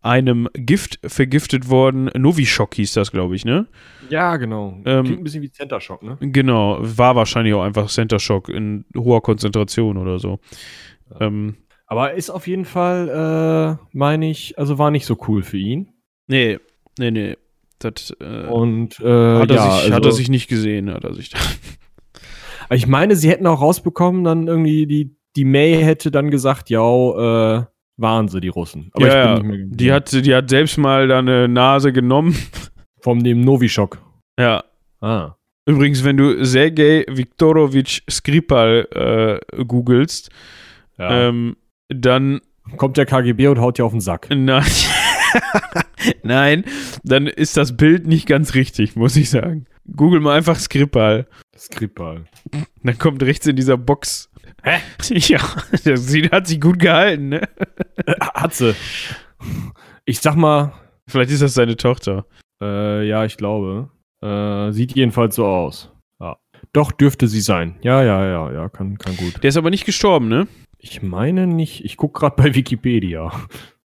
[0.00, 2.10] einem Gift vergiftet worden.
[2.14, 3.66] Novichok hieß das, glaube ich, ne?
[4.10, 4.78] Ja, genau.
[4.84, 6.18] Ähm, Klingt ein bisschen wie Center Shock, ne?
[6.20, 10.40] Genau, war wahrscheinlich auch einfach Center Shock in hoher Konzentration oder so.
[11.20, 15.58] Ähm, Aber ist auf jeden Fall, äh, meine ich, also war nicht so cool für
[15.58, 15.88] ihn.
[16.26, 16.58] nee,
[16.98, 17.36] nee, nee.
[17.84, 21.04] Das äh, Und äh, hat, er ja, sich, also, hat er sich nicht gesehen, hat
[21.04, 21.38] er sich da.
[22.70, 26.80] Ich meine, sie hätten auch rausbekommen, dann irgendwie die, die May hätte dann gesagt, ja,
[26.80, 27.64] äh,
[27.96, 28.90] waren sie die Russen.
[28.94, 29.34] Aber ja, ja.
[29.34, 32.34] ich bin nicht mehr Die hat, die hat selbst mal da eine Nase genommen.
[33.00, 33.98] vom dem Novichok.
[34.40, 34.64] Ja.
[35.00, 35.36] Ah.
[35.66, 40.30] Übrigens, wenn du Sergei Viktorovich Skripal äh, googelst,
[40.98, 41.28] Ja.
[41.28, 41.56] ähm,
[41.88, 42.40] dann
[42.78, 44.28] Kommt der KGB und haut dir auf den Sack.
[44.34, 44.62] nein,
[46.22, 46.64] nein,
[47.02, 49.66] dann ist das Bild nicht ganz richtig, muss ich sagen.
[49.96, 51.26] Google mal einfach Skripal.
[51.56, 52.24] Skripal.
[52.82, 54.30] Dann kommt rechts in dieser Box.
[54.62, 54.78] Hä?
[55.18, 55.38] Ja,
[55.84, 57.42] das sieht- hat sich gut gehalten, ne?
[58.34, 58.74] Hat sie.
[60.06, 60.72] Ich sag mal,
[61.06, 62.24] Vielleicht ist das seine Tochter.
[62.62, 63.90] äh, ja, ich glaube.
[64.22, 65.92] Äh, sieht jedenfalls so aus.
[66.18, 66.38] Ja.
[66.72, 67.76] Doch, dürfte sie sein.
[67.82, 69.42] Ja, ja, ja, ja, kann, kann gut.
[69.42, 70.48] Der ist aber nicht gestorben, ne?
[70.78, 73.32] Ich meine nicht, ich guck gerade bei Wikipedia.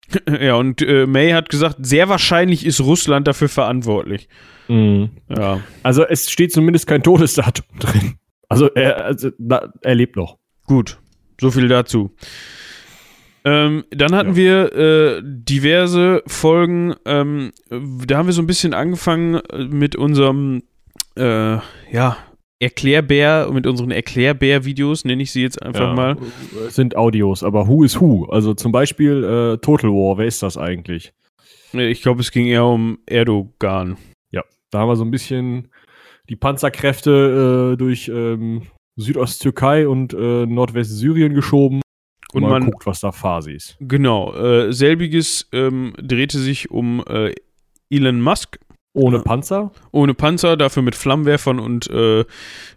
[0.41, 4.29] Ja, und äh, May hat gesagt, sehr wahrscheinlich ist Russland dafür verantwortlich.
[4.69, 5.11] Mhm.
[5.29, 5.61] Ja.
[5.83, 8.15] Also es steht zumindest kein Todesdatum drin.
[8.49, 10.39] Also er, also, na, er lebt noch.
[10.67, 10.99] Gut,
[11.41, 12.15] so viel dazu.
[13.47, 14.37] Ähm, dann hatten Ja.
[14.37, 16.95] wir äh, diverse Folgen.
[17.05, 20.63] Ähm, da haben wir so ein bisschen angefangen äh, mit unserem,
[21.17, 21.57] äh,
[21.93, 22.17] ja,
[22.65, 26.17] Erklärbär, mit unseren Erklärbär-Videos, nenne ich sie jetzt einfach mal.
[26.67, 28.25] Es sind Audios, aber Who is Who?
[28.27, 31.13] Also zum Beispiel äh, Total War, wer ist das eigentlich?
[31.73, 33.97] Ich glaube, es ging eher um Erdogan.
[34.75, 35.69] Da haben wir so ein bisschen
[36.29, 38.63] die Panzerkräfte äh, durch ähm,
[38.97, 41.81] Südosttürkei und äh, Nordwestsyrien geschoben.
[42.33, 43.77] Und mal man, guckt, was da Phase ist.
[43.79, 47.33] genau, äh, selbiges ähm, drehte sich um äh,
[47.89, 48.59] Elon Musk.
[48.95, 49.23] Ohne Ja.
[49.23, 49.73] Panzer?
[49.91, 52.25] Ohne Panzer, dafür mit Flammenwerfern und äh,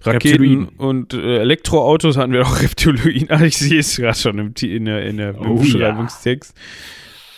[0.01, 0.67] Raketen Reptiloiden.
[0.77, 3.29] und äh, Elektroautos hatten wir auch Reptiloiden.
[3.29, 6.55] Ah, ich sehe es gerade schon im, in der, in der Oh, Beschreibungstext.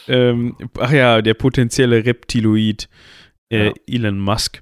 [0.07, 2.89] Ähm, ach ja, der potenzielle Reptiloid
[3.51, 3.73] äh, Ja.
[3.87, 4.61] Elon Musk.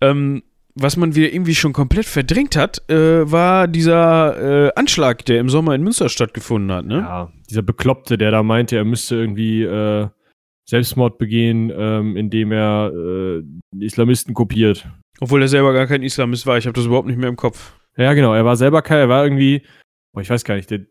[0.00, 0.42] Ähm,
[0.76, 5.48] was man wieder irgendwie schon komplett verdrängt hat, äh, war dieser äh, Anschlag, der im
[5.50, 6.86] Sommer in Münster stattgefunden hat.
[6.86, 6.98] Ne?
[6.98, 10.06] Ja, dieser Bekloppte, der da meinte, er müsste irgendwie äh,
[10.70, 13.42] Selbstmord begehen, ähm, indem er äh,
[13.84, 14.88] Islamisten kopiert.
[15.18, 16.58] Obwohl er selber gar kein Islamist war.
[16.58, 17.74] Ich habe das überhaupt nicht mehr im Kopf.
[17.96, 19.66] Ja, genau, er war selber kein, er war irgendwie,
[20.12, 20.86] boah, ich weiß gar nicht, der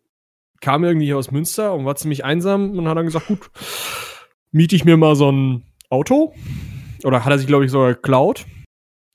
[0.60, 3.50] kam irgendwie aus Münster und war ziemlich einsam und hat dann gesagt, gut,
[4.52, 6.34] miete ich mir mal so ein Auto.
[7.06, 8.46] Oder hat er sich, glaube ich, sogar geklaut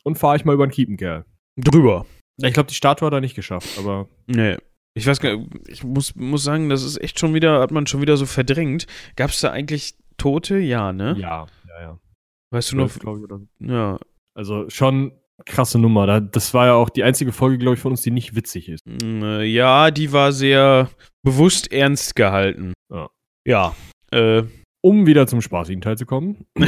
[0.02, 1.26] und fahre ich mal über den Kiepenkerl.
[1.58, 2.06] Drüber.
[2.38, 4.56] Ich glaube, die Statue hat er nicht geschafft, aber Nee.
[4.96, 7.86] Ich weiß gar nicht, ich muss, muss sagen, das ist echt schon wieder, hat man
[7.86, 8.86] schon wieder so verdrängt.
[9.16, 10.58] Gab es da eigentlich Tote?
[10.58, 11.16] Ja, ne?
[11.18, 11.98] Ja, ja, ja.
[12.50, 12.90] Weißt du noch?
[13.60, 13.98] Ja.
[14.34, 15.12] Also schon
[15.46, 16.06] krasse Nummer.
[16.06, 18.68] Da- Das war ja auch die einzige Folge, glaube ich, von uns, die nicht witzig
[18.68, 18.80] ist.
[18.86, 20.88] Mm, äh, Ja, die war sehr
[21.22, 22.72] bewusst ernst gehalten.
[22.92, 23.08] Ja.
[23.46, 23.74] Ja.
[24.12, 24.44] Äh,
[24.82, 26.44] Um wieder zum spaßigen Teil zu kommen.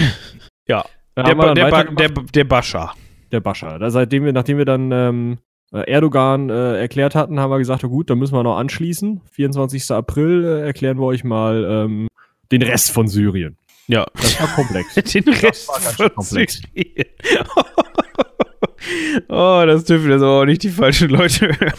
[0.68, 0.84] Ja.
[1.14, 2.92] Da der, ba der, ba der, der Bascha.
[3.30, 3.78] der Bascha.
[3.78, 5.38] Da, seitdem wir, nachdem wir dann ähm,
[5.72, 9.20] äh, Erdogan äh, erklärt hatten, haben wir gesagt, oh gut, dann müssen wir noch anschließen.
[9.30, 9.90] 24.
[9.92, 12.08] April äh, erklären wir euch mal ähm,
[12.52, 13.56] den Rest von Syrien.
[13.88, 14.06] Ja.
[14.14, 14.94] Das war komplex.
[15.12, 16.60] Den Rest von komplex.
[16.74, 17.06] Syrien.
[19.28, 21.72] oh, das dürfen jetzt aber auch nicht die falschen Leute hören.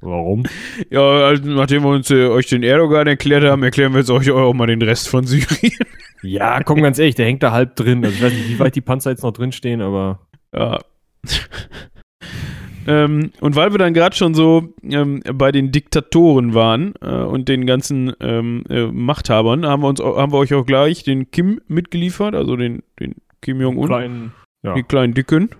[0.00, 0.44] Warum?
[0.90, 4.30] Ja, also, nachdem wir uns äh, euch den Erdogan erklärt haben, erklären wir jetzt euch
[4.30, 5.74] auch mal den Rest von Syrien.
[6.20, 8.04] Ja, komm, ganz ehrlich, der hängt da halb drin.
[8.04, 10.80] Also ich weiß nicht, wie weit die Panzer jetzt noch drin stehen, aber Ja.
[12.88, 17.48] Ähm, und weil wir dann gerade schon so ähm, bei den Diktatoren waren äh, und
[17.48, 21.60] den ganzen ähm, äh, Machthabern, haben wir, uns, haben wir euch auch gleich den Kim
[21.68, 25.50] mitgeliefert, also den, den Kim Jong-un, kleinen, ja, den kleinen Dicken.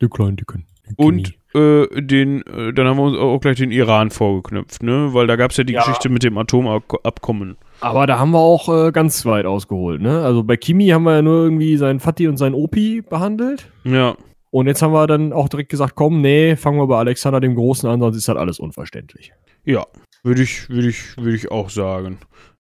[0.00, 0.64] die kleinen Dicken.
[0.88, 5.10] Die Und äh, den, äh, dann haben wir uns auch gleich den Iran vorgeknüpft, ne?
[5.12, 5.80] Weil da gab es ja die Ja.
[5.80, 7.56] Geschichte mit dem Atomabkommen.
[7.80, 10.22] Aber da haben wir auch äh, ganz weit ausgeholt, ne?
[10.24, 13.70] Also bei Kimi haben wir ja nur irgendwie seinen Fatih und seinen Opi behandelt.
[13.84, 14.16] Ja.
[14.54, 17.56] Und jetzt haben wir dann auch direkt gesagt, komm, nee, fangen wir bei Alexander dem
[17.56, 19.32] Großen an, sonst ist halt alles unverständlich.
[19.64, 19.84] Ja,
[20.22, 22.18] würde ich, würde ich, würde ich auch sagen.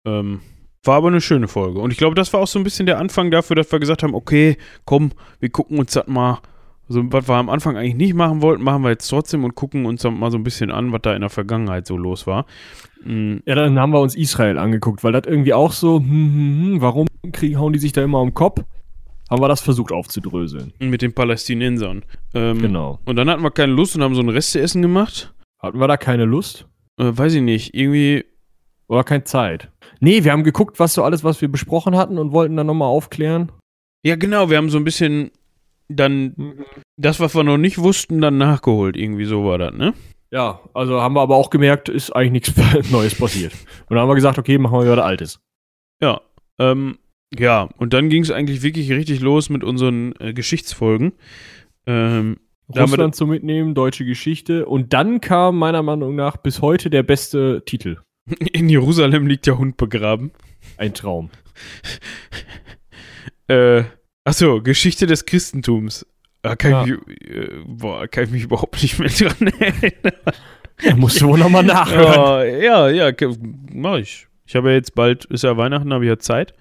[0.07, 0.41] Ähm,
[0.83, 1.81] war aber eine schöne Folge.
[1.81, 4.03] Und ich glaube, das war auch so ein bisschen der Anfang dafür, dass wir gesagt
[4.03, 6.41] haben, okay, komm, wir gucken uns das mal,
[6.89, 9.85] so, was wir am Anfang eigentlich nicht machen wollten, machen wir jetzt trotzdem und gucken
[9.85, 12.47] uns mal so ein bisschen an, was da in der Vergangenheit so los war.
[13.05, 16.63] Mm, Ja, dann haben wir uns Israel angeguckt, weil das irgendwie auch so, hm, hm,
[16.63, 18.63] hm, warum kriegen, hauen die sich da immer am Kopf?
[19.35, 20.73] Haben wir das versucht aufzudröseln.
[20.79, 22.05] mit den Palästinensern.
[22.35, 23.01] Ähm, Genau.
[23.05, 25.35] Und dann hatten wir keine Lust und haben so ein Resteessen gemacht.
[25.61, 26.67] Hatten wir da keine Lust?
[27.01, 28.25] Äh, weiß ich nicht, irgendwie,
[28.87, 29.71] Oder keine Zeit?
[29.99, 32.89] Nee, wir haben geguckt, was so alles, was wir besprochen hatten und wollten dann nochmal
[32.89, 33.51] aufklären.
[34.05, 35.31] ja genau, wir haben so ein bisschen
[35.89, 36.55] dann
[36.97, 38.97] das, was wir noch nicht wussten, dann nachgeholt.
[38.97, 39.95] Irgendwie so war das, ne?
[40.31, 43.53] Ja, also haben wir aber auch gemerkt, ist eigentlich nichts Neues passiert.
[43.89, 45.41] Und dann haben wir gesagt, okay, machen wir wieder Altes.
[46.03, 46.21] Ja,
[46.59, 46.99] ähm,
[47.39, 51.13] ja, und dann ging es eigentlich wirklich richtig los mit unseren äh, Geschichtsfolgen.
[51.87, 52.39] Ähm,
[52.75, 54.67] Russland zu mitnehmen, deutsche Geschichte.
[54.67, 57.99] Und dann kam meiner Meinung nach bis heute der beste Titel.
[58.53, 60.33] in Jerusalem liegt der Hund begraben.
[60.77, 61.31] Ein Traum.
[63.47, 63.85] Äh,
[64.25, 66.07] achso, Geschichte des Christentums.
[66.41, 66.85] Da kann, Ja.
[66.85, 70.15] ich, mich, äh, boah, kann ich mich überhaupt nicht mehr dran erinnern.
[70.83, 72.63] Da musst du wohl nochmal nachhören.
[72.63, 73.13] ja, ja, ja,
[73.75, 74.27] mach ich.
[74.47, 76.55] Ich habe ja jetzt bald, ist ja Weihnachten, habe ich ja Zeit.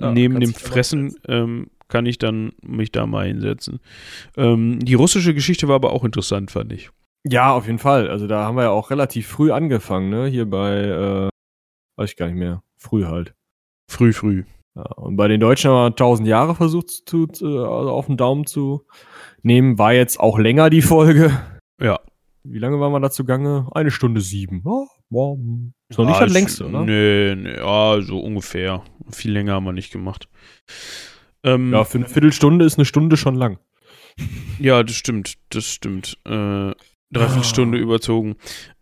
[0.00, 3.80] Ja, Neben dem Fressen ähm, kann ich dann mich da mal hinsetzen.
[4.36, 6.90] Ähm, die russische Geschichte war aber auch interessant, fand ich.
[7.24, 8.08] Ja, auf jeden Fall.
[8.08, 10.26] Also da haben wir ja auch relativ früh angefangen, ne?
[10.26, 11.28] Hier bei, äh,
[11.96, 12.62] weiß ich gar nicht mehr.
[12.76, 13.34] Früh halt.
[13.88, 14.44] Früh, früh.
[14.74, 18.16] Ja, und bei den Deutschen haben wir 1000 Jahre versucht zu, zu, also auf den
[18.16, 18.86] Daumen zu
[19.42, 19.78] nehmen.
[19.78, 21.38] War jetzt auch länger die Folge.
[21.80, 22.00] Ja.
[22.42, 23.68] Wie lange waren wir dazu gange?
[23.72, 24.62] Eine Stunde sieben.
[24.64, 25.38] Ja, wow.
[25.88, 26.84] Ist noch nicht Ah, das ist- längste, oder?
[26.84, 28.82] Nee, nee, ja, so ungefähr.
[29.10, 30.28] Viel länger haben wir nicht gemacht.
[31.44, 33.58] Ähm, Ja, für eine Viertelstunde ist eine Stunde schon lang.
[34.58, 36.18] Ja, das stimmt, das stimmt.
[36.26, 36.72] Äh,
[37.10, 37.76] dreiviertel Ah.
[37.78, 38.36] Überzogen.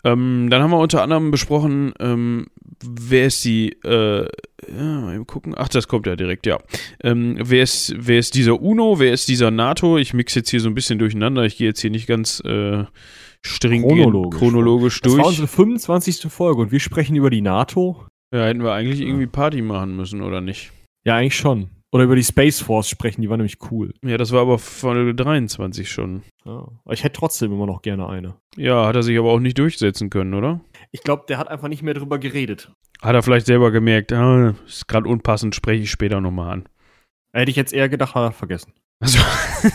[0.05, 2.47] Ähm, dann haben wir unter anderem besprochen, ähm,
[2.85, 4.29] wer ist die, äh,
[4.69, 5.55] ja, mal gucken.
[5.57, 6.59] Ach, das kommt ja direkt, ja.
[7.03, 9.99] Ähm, wer, ist, wer ist dieser UNO, wer ist dieser NATO?
[9.99, 11.45] Ich mix jetzt hier so ein bisschen durcheinander.
[11.45, 12.85] Ich gehe jetzt hier nicht ganz äh,
[13.45, 14.39] stringent Chronologisch.
[14.39, 15.29] chronologisch Das war durch.
[15.29, 16.31] unsere 25.
[16.33, 18.07] Folge und wir sprechen über die NATO.
[18.35, 20.73] Ja, hätten wir eigentlich irgendwie Party machen müssen, oder nicht?
[21.05, 21.69] Ja, eigentlich schon.
[21.93, 23.93] Oder über die Space Force sprechen, die war nämlich cool.
[24.05, 26.23] Ja, das war aber Folge 23 schon.
[26.45, 26.69] Ja.
[26.91, 28.37] Ich hätte trotzdem immer noch gerne eine.
[28.57, 30.61] Ja, hat er sich aber auch nicht durchsetzen können, oder?
[30.93, 32.71] Ich glaube, der hat einfach nicht mehr drüber geredet.
[33.03, 36.69] Hat er vielleicht selber gemerkt, ah, ist gerade unpassend, spreche ich später nochmal an.
[37.33, 38.73] Hätte ich jetzt eher gedacht, hat er vergessen.
[39.01, 39.19] Also,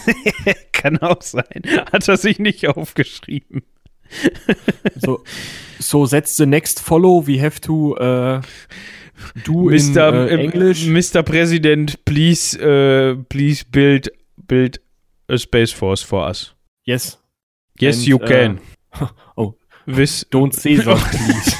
[0.71, 1.61] kann auch sein.
[1.91, 3.63] Hat er sich nicht aufgeschrieben.
[4.95, 5.23] So,
[5.79, 8.41] so setzt the next follow, we have to uh,
[9.43, 10.29] do Mr.
[10.29, 10.85] in äh, English.
[10.85, 11.23] Mr.
[11.23, 14.11] President, please, äh, please build,
[14.47, 14.79] build
[15.27, 16.53] a space force for us.
[16.85, 17.17] yes.
[17.79, 18.59] Yes, And, you äh, can.
[19.35, 19.55] oh.
[19.87, 21.55] With, Don't say that, please.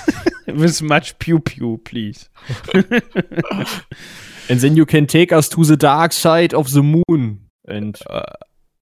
[0.48, 2.30] with much pew pew, please.
[4.50, 7.45] And then you can take us to the dark side of the moon.
[7.68, 8.04] And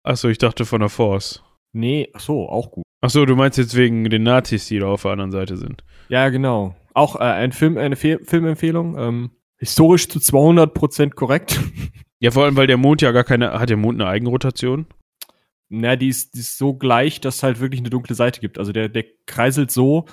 [0.03, 1.41] Achso, ich dachte von der Force.
[1.71, 2.83] nee, ach so, auch gut.
[3.01, 5.83] Achso, du meinst jetzt wegen den Nazis, die da auf der anderen Seite sind.
[6.09, 6.75] Ja, genau.
[6.93, 8.97] Auch äh, ein Film, eine Fe Filmempfehlung.
[8.97, 11.59] Ähm, historisch zu 200% korrekt.
[12.19, 14.85] Ja, vor allem, weil der Mond ja gar keine, hat der Mond eine Eigenrotation?
[15.67, 18.57] Na, die ist, die ist so gleich, dass es halt wirklich eine dunkle Seite gibt.
[18.57, 20.05] Also der, der kreiselt so,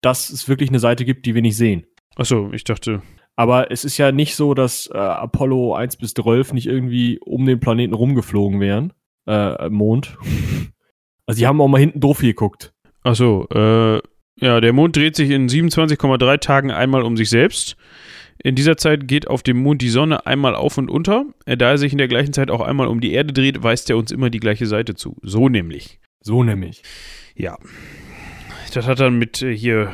[0.00, 1.86] dass es wirklich eine Seite gibt, die wir nicht sehen.
[2.14, 3.02] Achso, ich dachte.
[3.36, 7.46] Aber es ist ja nicht so, dass äh, Apollo 1 bis 12 nicht irgendwie um
[7.46, 8.92] den Planeten rumgeflogen wären.
[9.26, 10.16] Äh, Mond.
[11.26, 12.72] Also die haben auch mal hinten doof geguckt.
[13.04, 14.00] Achso, äh,
[14.40, 17.76] ja, der Mond dreht sich in 27,3 Tagen einmal um sich selbst.
[18.42, 21.26] In dieser Zeit geht auf dem Mond die Sonne einmal auf und unter.
[21.44, 23.90] Äh, Da er sich in der gleichen Zeit auch einmal um die Erde dreht, weist
[23.90, 25.16] er uns immer die gleiche Seite zu.
[25.22, 26.00] So nämlich.
[26.20, 26.82] So nämlich.
[27.36, 27.58] Ja.
[28.72, 29.92] Das hat dann mit äh, hier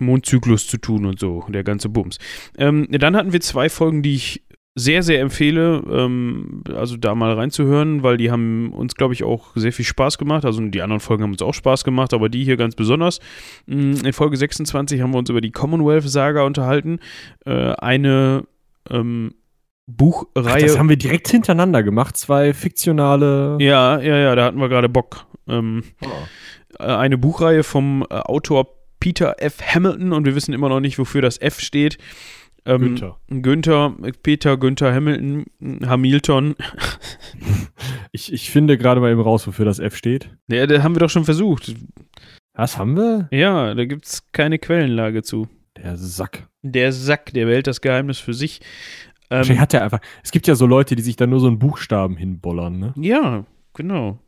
[0.00, 2.18] Mondzyklus zu tun und so, der ganze Bums.
[2.58, 4.42] Ähm, dann hatten wir zwei Folgen, die ich
[4.76, 9.52] sehr, sehr empfehle, ähm, also da mal reinzuhören, weil die haben uns, glaube ich, auch
[9.54, 10.44] sehr viel Spaß gemacht.
[10.44, 13.20] Also die anderen Folgen haben uns auch Spaß gemacht, aber die hier ganz besonders.
[13.66, 16.98] Mm, In Folge 26 haben wir uns über die Commonwealth-Saga unterhalten.
[17.46, 18.44] Äh, eine
[18.90, 20.62] ähm, Ach, Buchreihe.
[20.62, 22.16] das haben wir direkt hintereinander gemacht.
[22.16, 23.58] Zwei fiktionale.
[23.60, 25.26] ja, ja, ja, da hatten wir gerade Bock.
[25.46, 25.84] Ähm,
[26.80, 28.66] äh, eine Buchreihe vom äh, Autor
[29.04, 29.60] Peter F.
[29.60, 31.98] Hamilton und wir wissen immer noch nicht, wofür das F steht.
[32.64, 33.18] Ähm, Günther.
[33.28, 35.44] Günther, Peter Günther Hamilton,
[35.84, 36.54] Hamilton.
[38.12, 40.30] Ich, ich finde gerade mal eben raus, wofür das F steht.
[40.48, 41.74] Ja, da haben wir doch schon versucht.
[42.54, 43.28] Was haben wir?
[43.30, 45.48] Ja, da gibt es keine Quellenlage zu.
[45.76, 46.48] Der Sack.
[46.62, 48.60] Der Sack, der behält das Geheimnis für sich.
[49.30, 50.00] Ähm, hat er einfach.
[50.22, 52.94] Es gibt ja so Leute, die sich da nur so einen Buchstaben hinbollern, ne?
[52.96, 54.18] ja, genau.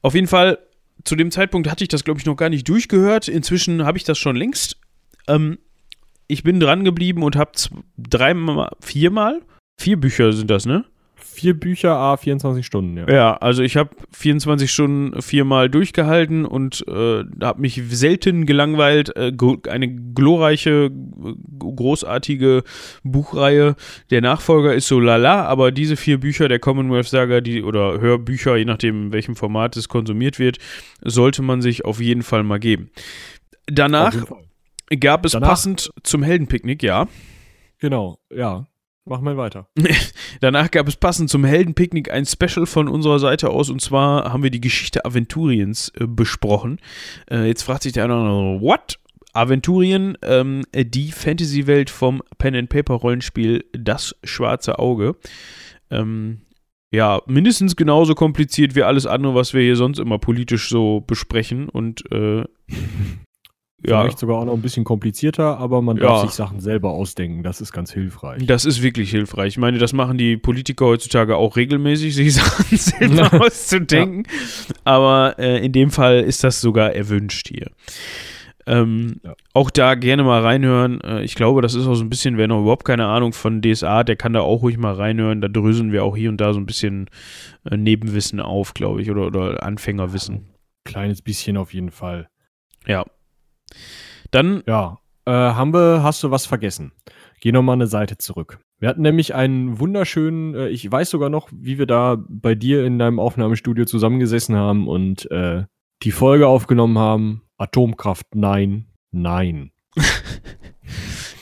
[0.00, 0.58] Auf jeden Fall,
[1.04, 3.28] zu dem Zeitpunkt hatte ich das, glaube ich, noch gar nicht durchgehört.
[3.28, 4.78] Inzwischen habe ich das schon längst.
[5.28, 5.58] Ähm,
[6.28, 7.52] ich bin dran geblieben und habe
[7.96, 9.42] dreimal, viermal,
[9.80, 10.84] vier Bücher sind das, ne?
[11.36, 13.10] Vier Bücher, A, 24 Stunden, ja.
[13.12, 19.14] Ja, also ich habe 24 Stunden viermal durchgehalten und äh, habe mich selten gelangweilt.
[19.16, 19.32] Äh,
[19.68, 22.62] eine glorreiche, äh, großartige
[23.04, 23.76] Buchreihe.
[24.10, 28.56] Der Nachfolger ist so lala, aber diese vier Bücher der Commonwealth Saga, die oder Hörbücher,
[28.56, 30.56] je nachdem in welchem Format es konsumiert wird,
[31.02, 32.90] sollte man sich auf jeden Fall mal geben.
[33.66, 34.16] Danach
[35.00, 37.08] gab es Danach- passend zum Heldenpicknick, ja.
[37.78, 38.66] Genau, ja.
[39.08, 39.68] Mach mal weiter.
[40.40, 44.42] Danach gab es passend zum Heldenpicknick ein Special von unserer Seite aus und zwar haben
[44.42, 46.80] wir die Geschichte Aventuriens äh, besprochen.
[47.30, 48.98] Äh, jetzt fragt sich der eine oder andere, what?
[49.32, 55.14] Aventurien, ähm, die Fantasy-Welt vom Pen-and-Paper-Rollenspiel Das Schwarze Auge.
[55.90, 56.40] Ähm,
[56.90, 61.68] ja, mindestens genauso kompliziert wie alles andere, was wir hier sonst immer politisch so besprechen
[61.68, 62.44] und äh,
[63.86, 66.04] ja, Vielleicht sogar auch noch ein bisschen komplizierter, aber man Ja.
[66.04, 67.42] darf sich Sachen selber ausdenken.
[67.42, 68.44] Das ist ganz hilfreich.
[68.46, 69.48] Das ist wirklich hilfreich.
[69.48, 74.24] Ich meine, das machen die Politiker heutzutage auch regelmäßig, sich Sachen selber auszudenken.
[74.84, 77.70] Aber äh, in dem Fall ist das sogar erwünscht hier.
[78.68, 79.34] Ähm, Ja.
[79.54, 81.00] Auch da gerne mal reinhören.
[81.02, 83.62] Äh, ich glaube, das ist auch so ein bisschen, wer noch überhaupt keine Ahnung von
[83.62, 85.40] DSA der kann da auch ruhig mal reinhören.
[85.40, 87.08] Da dröseln wir auch hier und da so ein bisschen
[87.70, 90.46] äh, Nebenwissen auf, glaube ich, oder, oder Anfängerwissen.
[90.84, 92.28] Kleines bisschen auf jeden Fall.
[92.86, 93.04] Ja.
[94.30, 94.98] Dann, Ja.
[95.24, 96.92] Äh, haben wir, hast du was vergessen?
[97.40, 98.60] Geh nochmal eine Seite zurück.
[98.78, 102.84] Wir hatten nämlich einen wunderschönen, äh, ich weiß sogar noch, wie wir da bei dir
[102.84, 105.64] in deinem Aufnahmestudio zusammengesessen haben und äh,
[106.04, 107.42] die Folge aufgenommen haben.
[107.58, 109.72] Atomkraft, nein, nein.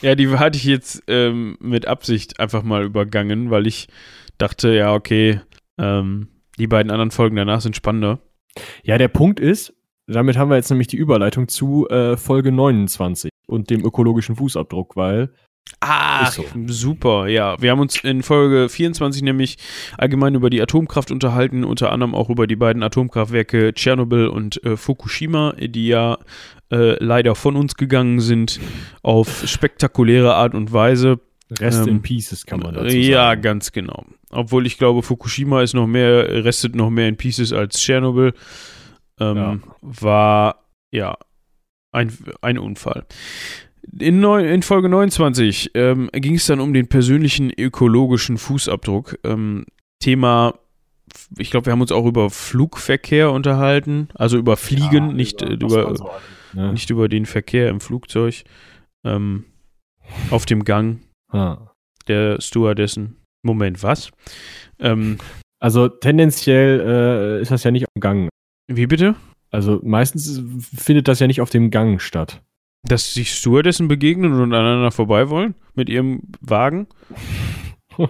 [0.04, 3.88] Ja, die hatte ich jetzt ähm, mit Absicht einfach mal übergangen, weil ich
[4.36, 5.40] dachte, ja, okay,
[5.78, 8.18] ähm, die beiden anderen Folgen danach sind spannender.
[8.82, 9.72] Ja, der Punkt ist,
[10.06, 14.96] damit haben wir jetzt nämlich die Überleitung zu äh, Folge 29 und dem ökologischen Fußabdruck,
[14.96, 15.30] weil
[15.80, 16.44] Ach, Ist so.
[16.66, 17.60] super, ja.
[17.60, 19.56] Wir haben uns in Folge 24 nämlich
[19.96, 24.76] allgemein über die Atomkraft unterhalten, unter anderem auch über die beiden Atomkraftwerke Tschernobyl und äh,
[24.76, 26.18] Fukushima, die ja
[26.70, 28.60] äh, leider von uns gegangen sind
[29.02, 31.20] auf spektakuläre Art und Weise.
[31.58, 33.02] Rest Ähm, in Pieces kann man dazu sagen.
[33.02, 34.04] Ja, ganz genau.
[34.30, 38.32] Obwohl ich glaube, Fukushima ist noch mehr, restet noch mehr in Pieces als Tschernobyl.
[39.20, 39.58] Ähm, Ja.
[39.82, 41.16] War, ja,
[41.92, 43.04] ein, ein Unfall.
[43.98, 49.18] In, neu, in Folge 29 ähm, ging es dann um den persönlichen ökologischen Fußabdruck.
[49.24, 49.66] Ähm,
[50.00, 50.54] Thema,
[51.38, 55.52] ich glaube, wir haben uns auch über Flugverkehr unterhalten, also über Fliegen, Ja, nicht, äh,
[55.54, 56.10] über, man so
[56.54, 56.72] ne?
[56.72, 58.42] nicht über den Verkehr im Flugzeug.
[59.04, 59.44] Ähm,
[60.30, 61.00] auf dem Gang
[61.30, 61.58] Ah.
[62.08, 63.16] der Stewardessen.
[63.42, 64.10] Moment, was?
[64.78, 65.18] Ähm,
[65.60, 68.28] Also tendenziell äh, ist das ja nicht am Gang.
[68.66, 69.14] Wie bitte?
[69.50, 70.42] Also meistens
[70.76, 72.42] findet das ja nicht auf dem Gang statt.
[72.82, 75.54] Dass sich Stewardessen begegnen und aneinander vorbei wollen?
[75.74, 76.86] Mit ihrem Wagen?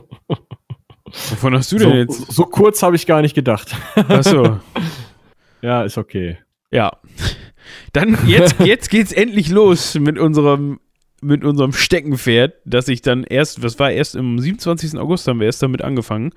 [1.06, 2.32] Wovon hast du denn so, jetzt?
[2.32, 3.76] so kurz habe ich gar nicht gedacht.
[3.94, 4.58] Achso,
[5.62, 6.38] ja, ist okay.
[6.70, 6.92] ja.
[7.92, 10.80] Dann, jetzt, jetzt geht's endlich los mit unserem
[11.24, 14.98] mit unserem Steckenpferd, das ich dann erst, was war erst im 27.
[14.98, 16.32] August haben wir erst damit angefangen.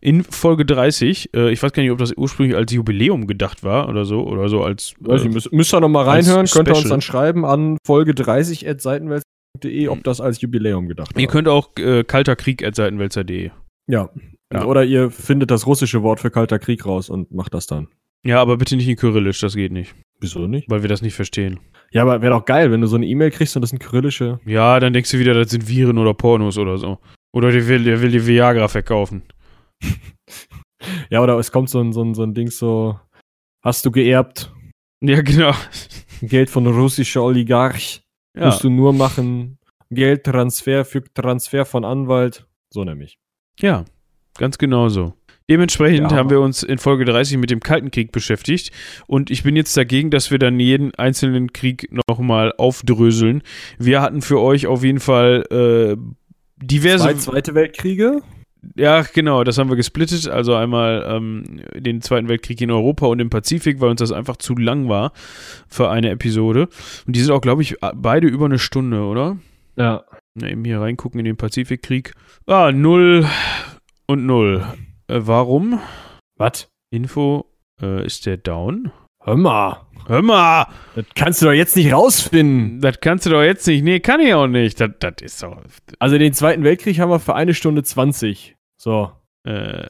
[0.00, 3.88] In Folge 30, äh, ich weiß gar nicht, ob das ursprünglich als Jubiläum gedacht war
[3.88, 4.94] oder so, oder so als.
[5.08, 7.78] Äh, ich, müsst, müsst ihr noch mal als reinhören, könnt ihr uns dann schreiben an
[7.86, 11.20] folge 30 at seitenwelt.de, ob das als Jubiläum gedacht war.
[11.20, 13.50] ihr könnt auch äh, kalter Krieg at seitenwälzer.de.
[13.88, 14.10] ja.
[14.52, 14.64] Ja.
[14.64, 17.86] Oder ihr findet das russische Wort für kalter Krieg raus und macht das dann.
[18.26, 20.68] Ja, aber bitte nicht in Kyrillisch, das geht nicht, Wieso nicht?
[20.68, 21.60] weil wir das nicht verstehen.
[21.92, 24.38] Ja, aber wäre doch geil, wenn du so eine E-Mail kriegst und das sind kyrillische.
[24.44, 26.98] Ja, dann denkst du wieder, das sind Viren oder Pornos oder so.
[27.32, 29.22] Oder der will, der will dir Viagra verkaufen.
[31.10, 32.98] Ja, oder es kommt so ein, so ein, so ein Ding so,
[33.62, 34.50] hast du geerbt,
[35.02, 35.52] Ja, genau.
[36.22, 38.02] Geld von russischer Oligarch,
[38.34, 39.58] Ja, musst du nur machen,
[39.90, 43.18] Geldtransfer für Transfer von Anwalt, so nämlich.
[43.60, 43.84] ja
[44.38, 45.12] ganz genau so.
[45.50, 46.16] Dementsprechend Ja.
[46.16, 48.70] haben wir uns in Folge 30 mit dem Kalten Krieg beschäftigt
[49.08, 53.42] und ich bin jetzt dagegen, dass wir dann jeden einzelnen Krieg nochmal aufdröseln.
[53.78, 55.96] Wir hatten für euch auf jeden Fall äh,
[56.64, 58.22] diverse Zwei Zweite Weltkriege?
[58.76, 60.28] Ja, genau, das haben wir gesplittet.
[60.28, 64.36] Also einmal ähm, den Zweiten Weltkrieg in Europa und im Pazifik, weil uns das einfach
[64.36, 65.12] zu lang war
[65.66, 66.68] für eine Episode.
[67.06, 69.38] Und die sind auch, glaube ich, beide über eine Stunde, oder?
[69.76, 70.04] Ja.
[70.34, 72.12] Na, eben hier reingucken in den Pazifikkrieg.
[72.46, 73.26] Ah, null
[74.06, 74.64] und null.
[75.10, 75.80] Äh, warum?
[76.38, 76.68] Was?
[76.92, 77.46] Info,
[77.82, 78.92] äh, ist der down?
[79.22, 82.80] Hör mal, Hör mal, das kannst du doch jetzt nicht rausfinden.
[82.80, 83.82] das kannst du doch jetzt nicht.
[83.82, 84.80] Nee, kann ich auch nicht.
[84.80, 85.62] Das, das ist doch.
[85.98, 88.56] Also den Zweiten Weltkrieg haben wir für eine Stunde 20.
[88.80, 89.12] So.
[89.44, 89.88] Äh,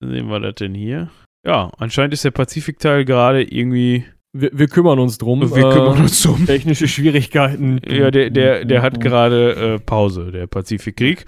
[0.00, 1.10] sehen wir das denn hier?
[1.44, 4.04] Ja, anscheinend ist der Pazifikteil gerade irgendwie.
[4.32, 5.40] Wir, wir kümmern uns drum.
[5.40, 6.46] Wir kümmern Äh, uns um.
[6.46, 7.80] Technische Schwierigkeiten.
[7.86, 11.24] Ja, der, der, der hat gerade äh, Pause, der Pazifikkrieg.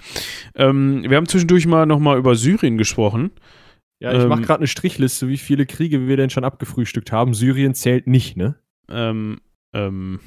[0.55, 3.31] Ähm, wir haben zwischendurch mal nochmal über Syrien gesprochen.
[3.99, 7.33] Ja, ich mache ähm, gerade eine Strichliste, wie viele Kriege wir denn schon abgefrühstückt haben.
[7.33, 8.55] Syrien zählt nicht, ne?
[8.89, 9.39] Ähm,
[9.73, 10.19] ähm,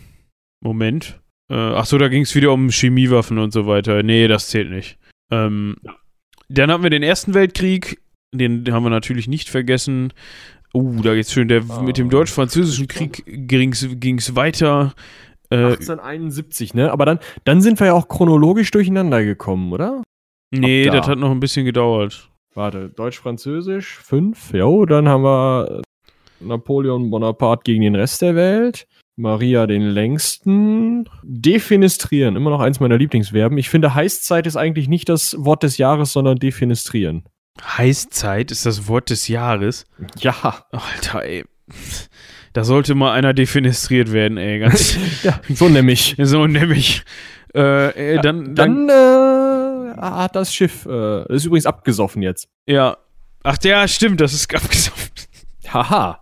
[0.60, 1.20] Moment.
[1.50, 4.02] Äh, ach so, da ging es wieder um Chemiewaffen und so weiter.
[4.02, 4.98] Nee, das zählt nicht.
[5.30, 5.76] Ähm,
[6.48, 8.00] Dann hatten wir den Ersten Weltkrieg.
[8.34, 10.12] Den, den haben wir natürlich nicht vergessen.
[10.76, 11.48] Uh, da geht's schön.
[11.48, 14.92] Der, Ah, mit dem Deutsch-Französischen Krieg ging's, ging's weiter.
[15.48, 16.92] Äh, 1871, ne?
[16.92, 20.02] Aber dann, dann sind wir ja auch chronologisch durcheinander gekommen, oder?
[20.50, 20.98] nee, da.
[20.98, 22.30] das hat noch ein bisschen gedauert.
[22.54, 24.52] Warte, Deutsch-Französisch, fünf.
[24.52, 28.86] Jo, dann haben wir äh, Napoleon Bonaparte gegen den Rest der Welt.
[29.16, 31.08] Maria den längsten.
[31.22, 33.56] Defenestrieren, immer noch eins meiner Lieblingsverben.
[33.56, 37.24] Ich finde, Heißzeit ist eigentlich nicht das Wort des Jahres, sondern defenestrieren.
[37.64, 39.84] Heißzeit ist das Wort des Jahres.
[40.18, 40.64] Ja.
[40.70, 41.44] Alter, ey.
[42.52, 44.58] Da sollte mal einer defenestriert werden, ey.
[44.60, 46.16] Ganz ja so nämlich.
[46.18, 47.02] so nämlich.
[47.54, 52.48] Äh, äh, dann, dann, Dann äh, hat das Schiff, äh, ist übrigens abgesoffen jetzt.
[52.66, 52.96] ja.
[53.42, 55.10] Ach, ja, stimmt, das ist abgesoffen.
[55.72, 56.20] Haha.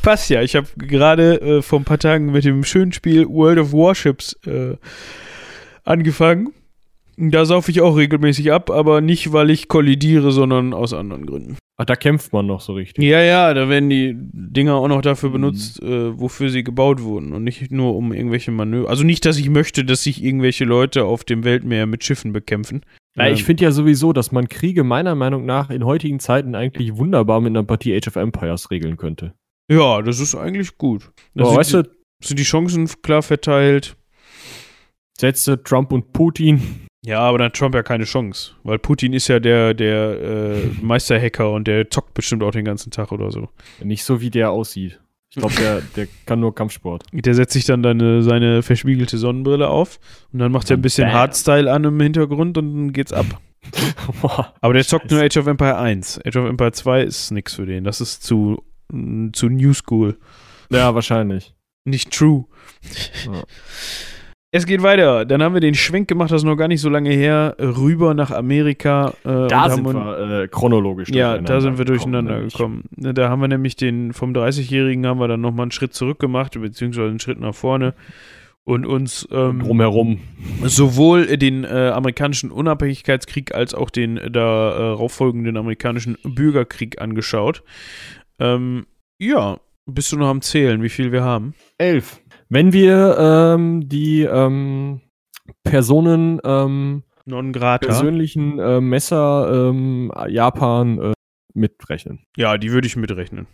[0.00, 0.40] Passt ja.
[0.40, 4.34] Ich habe gerade äh, vor ein paar Tagen mit dem schönen Spiel World of Warships
[4.46, 4.76] äh,
[5.84, 6.52] angefangen.
[7.16, 11.56] Da saufe ich auch regelmäßig ab, aber nicht, weil ich kollidiere, sondern aus anderen Gründen.
[11.76, 13.02] Ach, da kämpft man noch so richtig.
[13.04, 15.32] Ja, ja, da werden die Dinger auch noch dafür Mhm.
[15.34, 18.88] benutzt, äh, wofür sie gebaut wurden und nicht nur um irgendwelche Manöver.
[18.88, 22.82] Also nicht, dass ich möchte, dass sich irgendwelche Leute auf dem Weltmeer mit Schiffen bekämpfen.
[23.14, 26.54] Na, ich Ähm, finde ja sowieso, dass man Kriege meiner Meinung nach in heutigen Zeiten
[26.54, 29.34] eigentlich wunderbar mit einer Partie Age of Empires regeln könnte.
[29.70, 31.10] Ja, das ist eigentlich gut.
[31.34, 31.90] Da Aber sind, weißt du, die,
[32.26, 33.96] sind die Chancen klar verteilt.
[35.18, 36.60] Sätze Trump und Putin.
[37.04, 40.66] Ja, aber dann hat Trump ja keine Chance, weil Putin ist ja der, der äh,
[40.82, 43.48] Meisterhacker und der zockt bestimmt auch den ganzen Tag oder so.
[43.82, 45.00] Nicht so, wie der aussieht.
[45.30, 47.04] Ich glaube, der, der kann nur Kampfsport.
[47.12, 49.98] Der setzt sich dann deine, seine verspiegelte Sonnenbrille auf
[50.32, 51.14] und dann macht er ein bisschen Bam.
[51.14, 53.26] Hardstyle an im Hintergrund und dann geht's ab.
[54.20, 54.54] Boah.
[54.60, 55.40] Aber der zockt nur Scheiße.
[55.40, 56.20] Age of Empire 1.
[56.24, 57.82] Age of Empire 2 ist nix für den.
[57.82, 60.18] Das ist zu, mm, zu New School.
[60.70, 61.54] ja, wahrscheinlich.
[61.84, 62.44] Nicht true.
[63.26, 63.42] Ja.
[64.54, 65.24] Es geht weiter.
[65.24, 68.12] Dann haben wir den Schwenk gemacht, das ist noch gar nicht so lange her, rüber
[68.12, 69.14] nach Amerika.
[69.24, 72.52] Äh, Da sind wir äh, chronologisch Ja, da sind wir durcheinander nämlich.
[72.52, 72.84] gekommen.
[72.94, 76.18] Ne, Da haben wir nämlich den, vom 30-Jährigen haben wir dann nochmal einen Schritt zurück
[76.18, 77.94] gemacht, beziehungsweise einen Schritt nach vorne
[78.64, 80.20] und uns ähm, Drumherum.
[80.64, 87.62] sowohl den äh, amerikanischen Unabhängigkeitskrieg als auch den darauf folgenden amerikanischen Bürgerkrieg angeschaut.
[88.38, 88.84] Ähm,
[89.18, 91.54] ja, bist du noch am Zählen, wie viel wir haben?
[91.78, 92.20] Elf.
[92.52, 95.00] Wenn wir ähm, die ähm,
[95.64, 97.86] Personen ähm, Non grata.
[97.86, 101.12] persönlichen äh, Messer ähm, Japan äh,
[101.54, 102.26] mitrechnen.
[102.36, 103.46] Ja, die würde ich mitrechnen.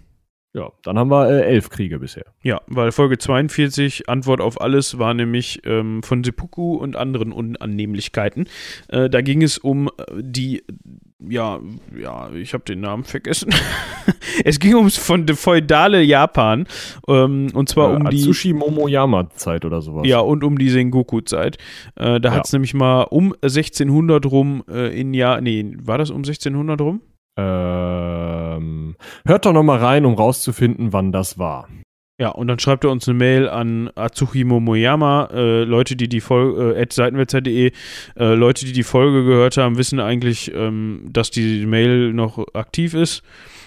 [0.54, 2.24] Ja, dann haben wir äh, elf Kriege bisher.
[2.42, 8.48] Ja, weil Folge 42, Antwort auf alles, war nämlich ähm, von Seppuku und anderen Unannehmlichkeiten.
[8.88, 9.90] Äh, da ging es um äh,
[10.20, 10.64] die,
[11.20, 11.60] ja,
[12.00, 13.52] ja, ich habe den Namen vergessen.
[14.44, 16.66] es ging ums von de feudale Japan
[17.08, 20.06] ähm, und zwar Äh, um die Atsushi Momoyama-Zeit oder sowas.
[20.06, 21.58] ja und um die Sengoku-Zeit.
[21.96, 22.34] Äh, da Ja.
[22.36, 26.80] hat es nämlich mal um 1600 rum äh, in Jahr, nee, war das um 1600
[26.80, 27.02] rum?
[28.58, 28.96] Ähm,
[29.26, 31.68] hört doch noch mal rein, um rauszufinden, wann das war.
[32.20, 35.28] Ja, und dann schreibt er uns eine Mail an Atsuhi Momoyama.
[35.32, 37.70] Äh, Leute, die die Folge, äh, at seitenwälzer.de,
[38.18, 42.94] äh, Leute, die die Folge gehört haben, wissen eigentlich, ähm, dass die Mail noch aktiv
[42.94, 43.22] ist.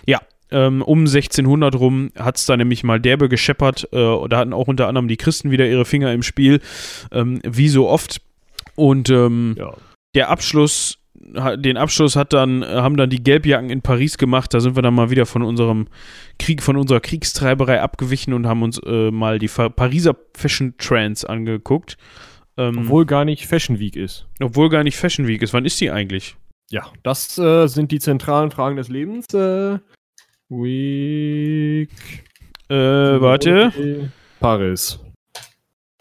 [0.05, 0.19] Ja,
[0.51, 3.87] ähm, um 1600 rum hat es da nämlich mal derbe gescheppert.
[3.93, 6.59] Äh, da hatten auch unter anderem die Christen wieder ihre Finger im Spiel,
[7.13, 8.21] ähm, wie so oft.
[8.75, 9.73] Und ähm, Ja.
[10.13, 10.97] der Abschluss,
[11.57, 14.53] den Abschluss hat dann, äh, haben dann die Gelbjacken in Paris gemacht.
[14.53, 15.87] Da sind wir dann mal wieder von unserem
[16.39, 21.97] Krieg, von unserer Kriegstreiberei abgewichen und haben uns äh, mal die Pariser Fashion Trends angeguckt.
[22.57, 24.27] Ähm, obwohl, Obwohl gar nicht Fashion Week ist.
[24.39, 25.53] gar nicht Fashion Week ist.
[25.53, 26.35] Wann ist die eigentlich?
[26.69, 29.33] Ja, das äh, sind die zentralen Fragen des Lebens.
[29.33, 29.79] Äh,
[30.49, 31.89] Week.
[32.69, 34.11] Äh, warte.
[34.39, 34.99] Paris.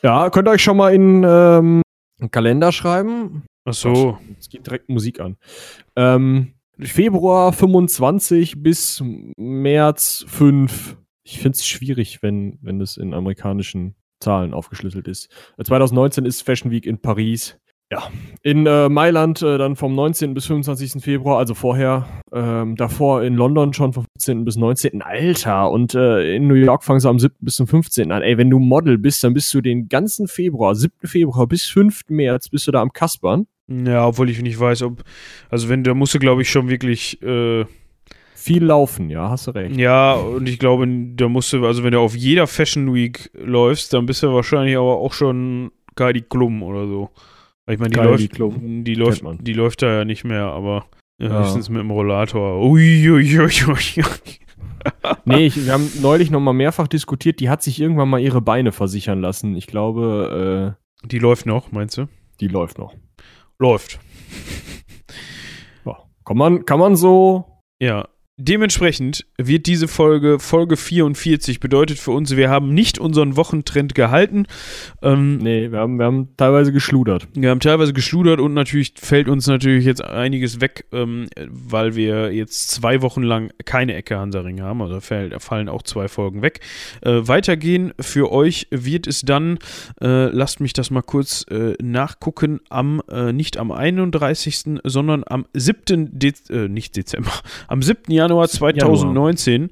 [0.03, 1.83] Ja, könnt ihr euch schon mal in ähm,
[2.21, 3.43] einen Kalender schreiben.
[3.71, 4.19] Ach so.
[4.39, 5.37] Es geht direkt Musik an.
[5.97, 9.03] Ähm, Februar 25 bis
[9.37, 10.97] März 5.
[11.23, 15.29] Ich finde es schwierig, wenn, wenn das in amerikanischen Zahlen aufgeschlüsselt ist.
[15.59, 17.59] Äh, 2019 ist Fashion Week in Paris.
[17.93, 18.05] Ja,
[18.43, 20.33] in äh, Mailand äh, dann vom 19.
[20.33, 21.03] bis 25.
[21.03, 24.45] Februar, also vorher, ähm, davor in London schon vom 15.
[24.45, 25.03] bis 19.
[25.03, 27.35] Alter, und äh, in New York fangen sie am 7.
[27.41, 28.13] bis zum 15.
[28.13, 28.23] an.
[28.23, 31.09] Ey, wenn du Model bist, dann bist du den ganzen Februar, 7.
[31.09, 32.03] Februar bis 5.
[32.11, 33.49] März, bist du da am Kaspern.
[33.71, 35.03] Ja, obwohl ich nicht weiß, ob.
[35.49, 37.23] Also, wenn, da musst du, glaube ich, schon wirklich.
[37.23, 37.65] Äh,
[38.35, 39.77] Viel laufen, ja, hast du recht.
[39.77, 43.93] ja, und ich glaube, da musst du, also, wenn du auf jeder Fashion Week läufst,
[43.93, 47.11] dann bist du wahrscheinlich aber auch schon Kadi Klum oder so.
[47.69, 50.87] Ich meine, die läuft, Klum, die läuft, die läuft da ja nicht mehr, aber
[51.21, 51.41] äh, Ja.
[51.41, 52.61] höchstens mit dem Rollator.
[52.67, 54.03] Uiuiuiui.
[55.27, 58.41] Nee, ich, wir haben neulich noch mal mehrfach diskutiert, die hat sich irgendwann mal ihre
[58.41, 59.55] Beine versichern lassen.
[59.55, 62.07] Ich glaube, äh, Die läuft noch, meinst du?
[62.41, 62.95] die läuft noch.
[63.61, 64.01] Läuft.
[65.85, 65.99] Ja.
[66.25, 67.45] Kann, man, kann man so.
[67.79, 68.09] Ja.
[68.43, 74.47] Dementsprechend wird diese Folge Folge 44 bedeutet für uns, wir haben nicht unseren Wochentrend gehalten.
[75.03, 77.29] Ähm, Nee, wir haben, wir haben teilweise geschludert.
[77.35, 82.33] Wir haben teilweise geschludert und natürlich fällt uns natürlich jetzt einiges weg, ähm, weil wir
[82.33, 84.81] jetzt zwei Wochen lang keine Ecke Hansaring haben.
[84.81, 86.61] Also fällt, fallen auch zwei Folgen weg.
[87.03, 89.59] Äh, weitergehen für euch wird es dann,
[90.01, 95.47] äh, lasst mich das mal kurz äh, nachgucken, am, äh, nicht am 31., sondern am
[95.53, 96.19] 7.
[96.19, 97.33] Dez äh, nicht Dezember,
[97.69, 98.13] am 7.
[98.13, 99.71] Januar 2019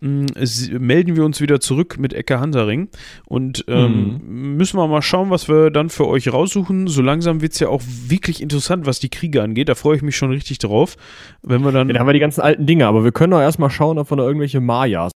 [0.00, 2.88] mh, s- melden wir uns wieder zurück mit Ecke Hansaring
[3.26, 4.20] und ähm,
[4.56, 6.86] müssen wir mal schauen, was wir dann für euch raussuchen.
[6.86, 9.68] So langsam wird es ja auch wirklich interessant, was die Kriege angeht.
[9.68, 10.96] Da freue ich mich schon richtig drauf.
[11.42, 11.88] Wenn wir dann.
[11.88, 14.10] Ja, da haben wir die ganzen alten Dinge, aber wir können doch erstmal schauen, ob
[14.10, 15.12] wir da irgendwelche Mayas.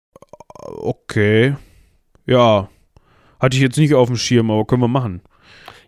[0.64, 1.56] Okay.
[2.26, 2.70] Ja.
[3.40, 5.22] Hatte ich jetzt nicht auf dem Schirm, aber können wir machen.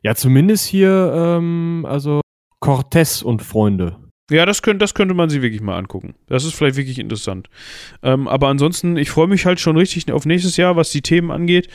[0.04, 2.22] Ja, zumindest hier, ähm, also
[2.60, 3.96] Cortez und Freunde.
[4.30, 6.16] Ja, das, könnt, das könnte man sich wirklich mal angucken.
[6.28, 7.48] Das ist vielleicht wirklich interessant.
[8.04, 11.32] Ähm, aber ansonsten, ich freue mich halt schon richtig auf nächstes Jahr, was die Themen
[11.32, 11.70] angeht.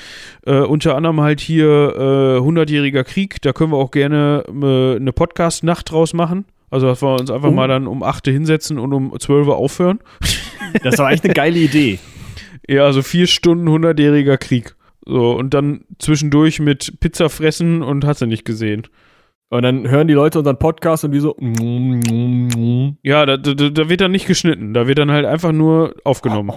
[0.45, 3.41] Äh, unter anderem halt hier äh, 100-jähriger Krieg.
[3.41, 6.45] Da können wir auch gerne äh, eine Podcast-Nacht draus machen.
[6.71, 7.53] Also, dass wir uns einfach Oh.
[7.53, 9.99] mal dann um 8 Uhr hinsetzen und um 12 Uhr aufhören.
[10.83, 11.99] Das doch eigentlich eine geile Idee.
[12.69, 14.77] Ja, also vier Stunden 100-jähriger Krieg.
[15.05, 18.85] So, und dann zwischendurch mit Pizza fressen und hast du nicht gesehen.
[19.53, 21.37] Und dann hören die Leute unseren Podcast und die so.
[23.03, 24.73] Ja, da, da, da wird dann nicht geschnitten.
[24.73, 26.53] Da wird dann halt einfach nur aufgenommen.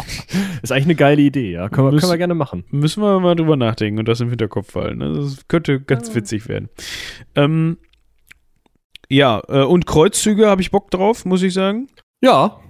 [0.62, 1.68] ist eigentlich eine geile Idee, ja.
[1.68, 2.64] Können wir, Müssen- können wir gerne machen.
[2.70, 4.98] Müssen wir mal drüber nachdenken und das im Hinterkopf halten.
[4.98, 5.14] ne?
[5.14, 6.68] Das könnte ganz witzig werden.
[7.34, 7.78] Ähm,
[9.08, 11.88] ja, äh, und Kreuzzüge habe ich Bock drauf, muss ich sagen.
[12.22, 12.60] Ja.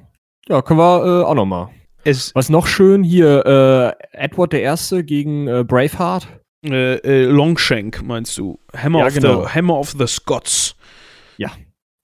[0.48, 1.68] Ja, können wir äh, auch noch mal.
[2.02, 3.44] Es, Was noch schön hier,
[4.12, 5.02] äh, Edward I.
[5.02, 6.28] gegen äh, Braveheart.
[6.72, 8.58] Äh, äh, Longshank meinst du?
[8.74, 9.42] Hammer, Ja, of genau.
[9.44, 10.76] the, Hammer of the Scots.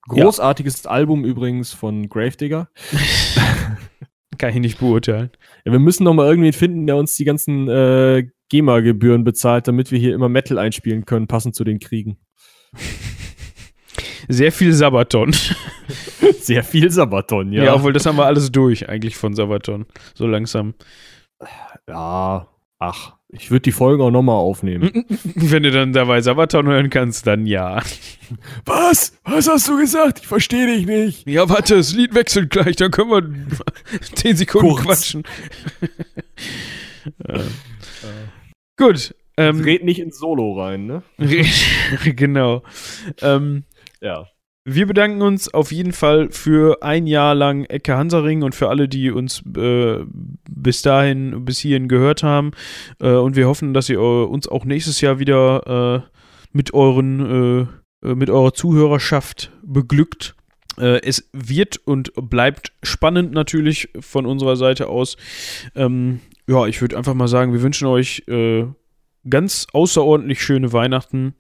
[0.09, 2.69] Großartiges Album übrigens von Gravedigger.
[4.39, 5.31] Kann ich nicht beurteilen.
[5.65, 9.93] Ja, wir müssen noch mal irgendwen finden, der uns die ganzen äh, GEMA-Gebühren bezahlt, damit
[9.93, 12.19] wir hier immer Metal einspielen können, passend zu den Kriegen.
[14.29, 15.33] Sehr viel Sabaton.
[16.41, 17.65] Sehr viel Sabaton, Ja.
[17.65, 17.75] ja.
[17.75, 19.87] obwohl das haben wir alles durch, eigentlich von Sabaton.
[20.15, 20.75] So langsam.
[21.89, 22.49] ja,
[22.79, 25.07] ach, Ich würde die Folgen auch nochmal aufnehmen.
[25.35, 27.83] Wenn du dann dabei Sabaton hören kannst, dann ja.
[28.67, 29.19] Was?
[29.25, 30.21] Was hast du gesagt?
[30.21, 31.27] Ich verstehe dich nicht.
[31.27, 33.57] Ja, warte, das Lied wechselt gleich, dann können wir
[34.15, 34.83] 10 Sekunden Kurz.
[34.85, 35.23] quatschen.
[37.27, 37.41] ja.
[38.77, 39.15] Gut.
[39.39, 41.03] Ähm, Red nicht ins Solo rein, ne?
[42.15, 42.63] genau.
[43.23, 43.65] Ähm,
[44.03, 44.27] Ja.
[44.65, 48.89] Wir bedanken uns auf jeden Fall für ein Jahr lang Ecke Hansaring und für alle,
[48.89, 50.05] die uns äh,
[50.49, 52.53] bis dahin, bis hierhin gehört haben.
[53.01, 56.09] Äh, und wir hoffen, dass ihr äh, uns auch nächstes Jahr wieder äh,
[56.53, 57.67] mit euren,
[58.03, 60.35] äh, äh, mit eurer Zuhörerschaft beglückt.
[60.79, 65.19] Es wird und bleibt spannend natürlich von unserer Seite aus.
[65.75, 68.25] Ähm, ja, ich würde einfach mal sagen, wir wünschen euch
[69.29, 71.35] ganz außerordentlich schöne Weihnachten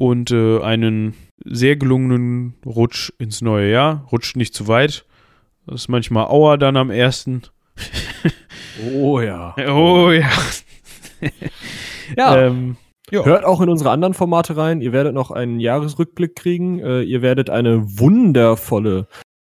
[0.00, 4.06] und äh, einen sehr gelungenen Rutsch ins neue Jahr.
[4.10, 5.04] Rutscht nicht zu weit.
[5.66, 7.42] Das ist manchmal Auer dann am ersten.
[8.94, 9.54] Oh ja.
[9.68, 10.30] Oh ja.
[12.16, 12.46] Ja.
[12.46, 12.76] Ähm,
[13.10, 13.26] ja.
[13.26, 14.80] Hört auch in unsere anderen Formate rein.
[14.80, 16.78] Ihr werdet noch einen Jahresrückblick kriegen.
[16.78, 19.06] Äh, ihr werdet eine wundervolle,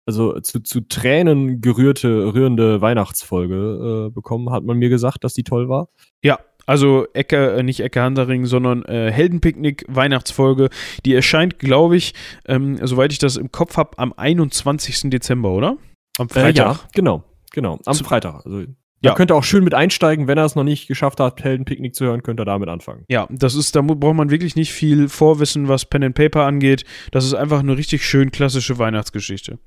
[0.07, 4.51] also zu, zu Tränen gerührte, rührende Weihnachtsfolge äh, bekommen.
[4.51, 5.88] Hat man mir gesagt, dass die toll war.
[6.22, 6.38] Ja,
[6.69, 10.69] also Ecke, äh, nicht Ecke Hansaring, sondern äh, Heldenpicknick Weihnachtsfolge.
[11.05, 12.14] Die erscheint, glaube ich,
[12.47, 15.11] ähm, soweit ich das im Kopf habe, am 21.
[15.11, 15.77] Dezember, oder?
[16.19, 16.55] Am Äh, Freitag.
[16.57, 17.25] ja, genau.
[17.53, 17.79] Genau.
[17.87, 18.45] Am Zu- Freitag.
[18.45, 18.66] Also, Ja.
[19.11, 20.27] Da könnt ihr auch schön mit einsteigen.
[20.27, 23.05] Wenn er es noch nicht geschafft hat, Heldenpicknick zu hören, könnt ihr damit anfangen.
[23.09, 26.85] Ja, das ist, da braucht man wirklich nicht viel Vorwissen, was Pen and Paper angeht.
[27.12, 29.61] Das ist einfach eine richtig schön klassische Weihnachtsgeschichte.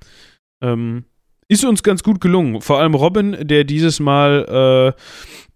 [0.62, 1.06] Ähm,
[1.52, 2.62] ist uns ganz gut gelungen.
[2.62, 4.95] Vor allem Robin, der dieses Mal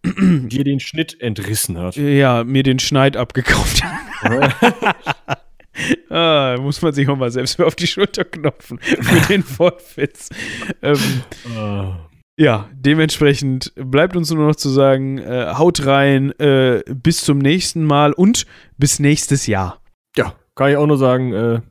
[0.04, 0.10] äh,
[0.48, 1.96] Dir den Schnitt entrissen hat.
[1.96, 5.39] ja, mir den Schneid abgekauft hat.
[6.12, 10.30] ah, muss man sich auch mal selbst auf die Schulter knopfen für den Wortwitz.
[10.82, 11.00] Ähm,
[11.58, 17.38] Äh, ja, dementsprechend bleibt uns nur noch zu sagen, äh, haut rein, äh, bis zum
[17.38, 18.46] nächsten Mal und
[18.78, 19.82] bis nächstes Jahr.
[20.18, 21.62] ja, kann ich auch nur sagen, äh,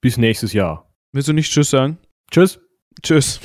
[0.00, 0.90] bis nächstes Jahr.
[1.12, 1.98] Willst du nicht Tschüss sagen?
[2.30, 2.58] Tschüss.
[3.02, 3.40] Tschüss.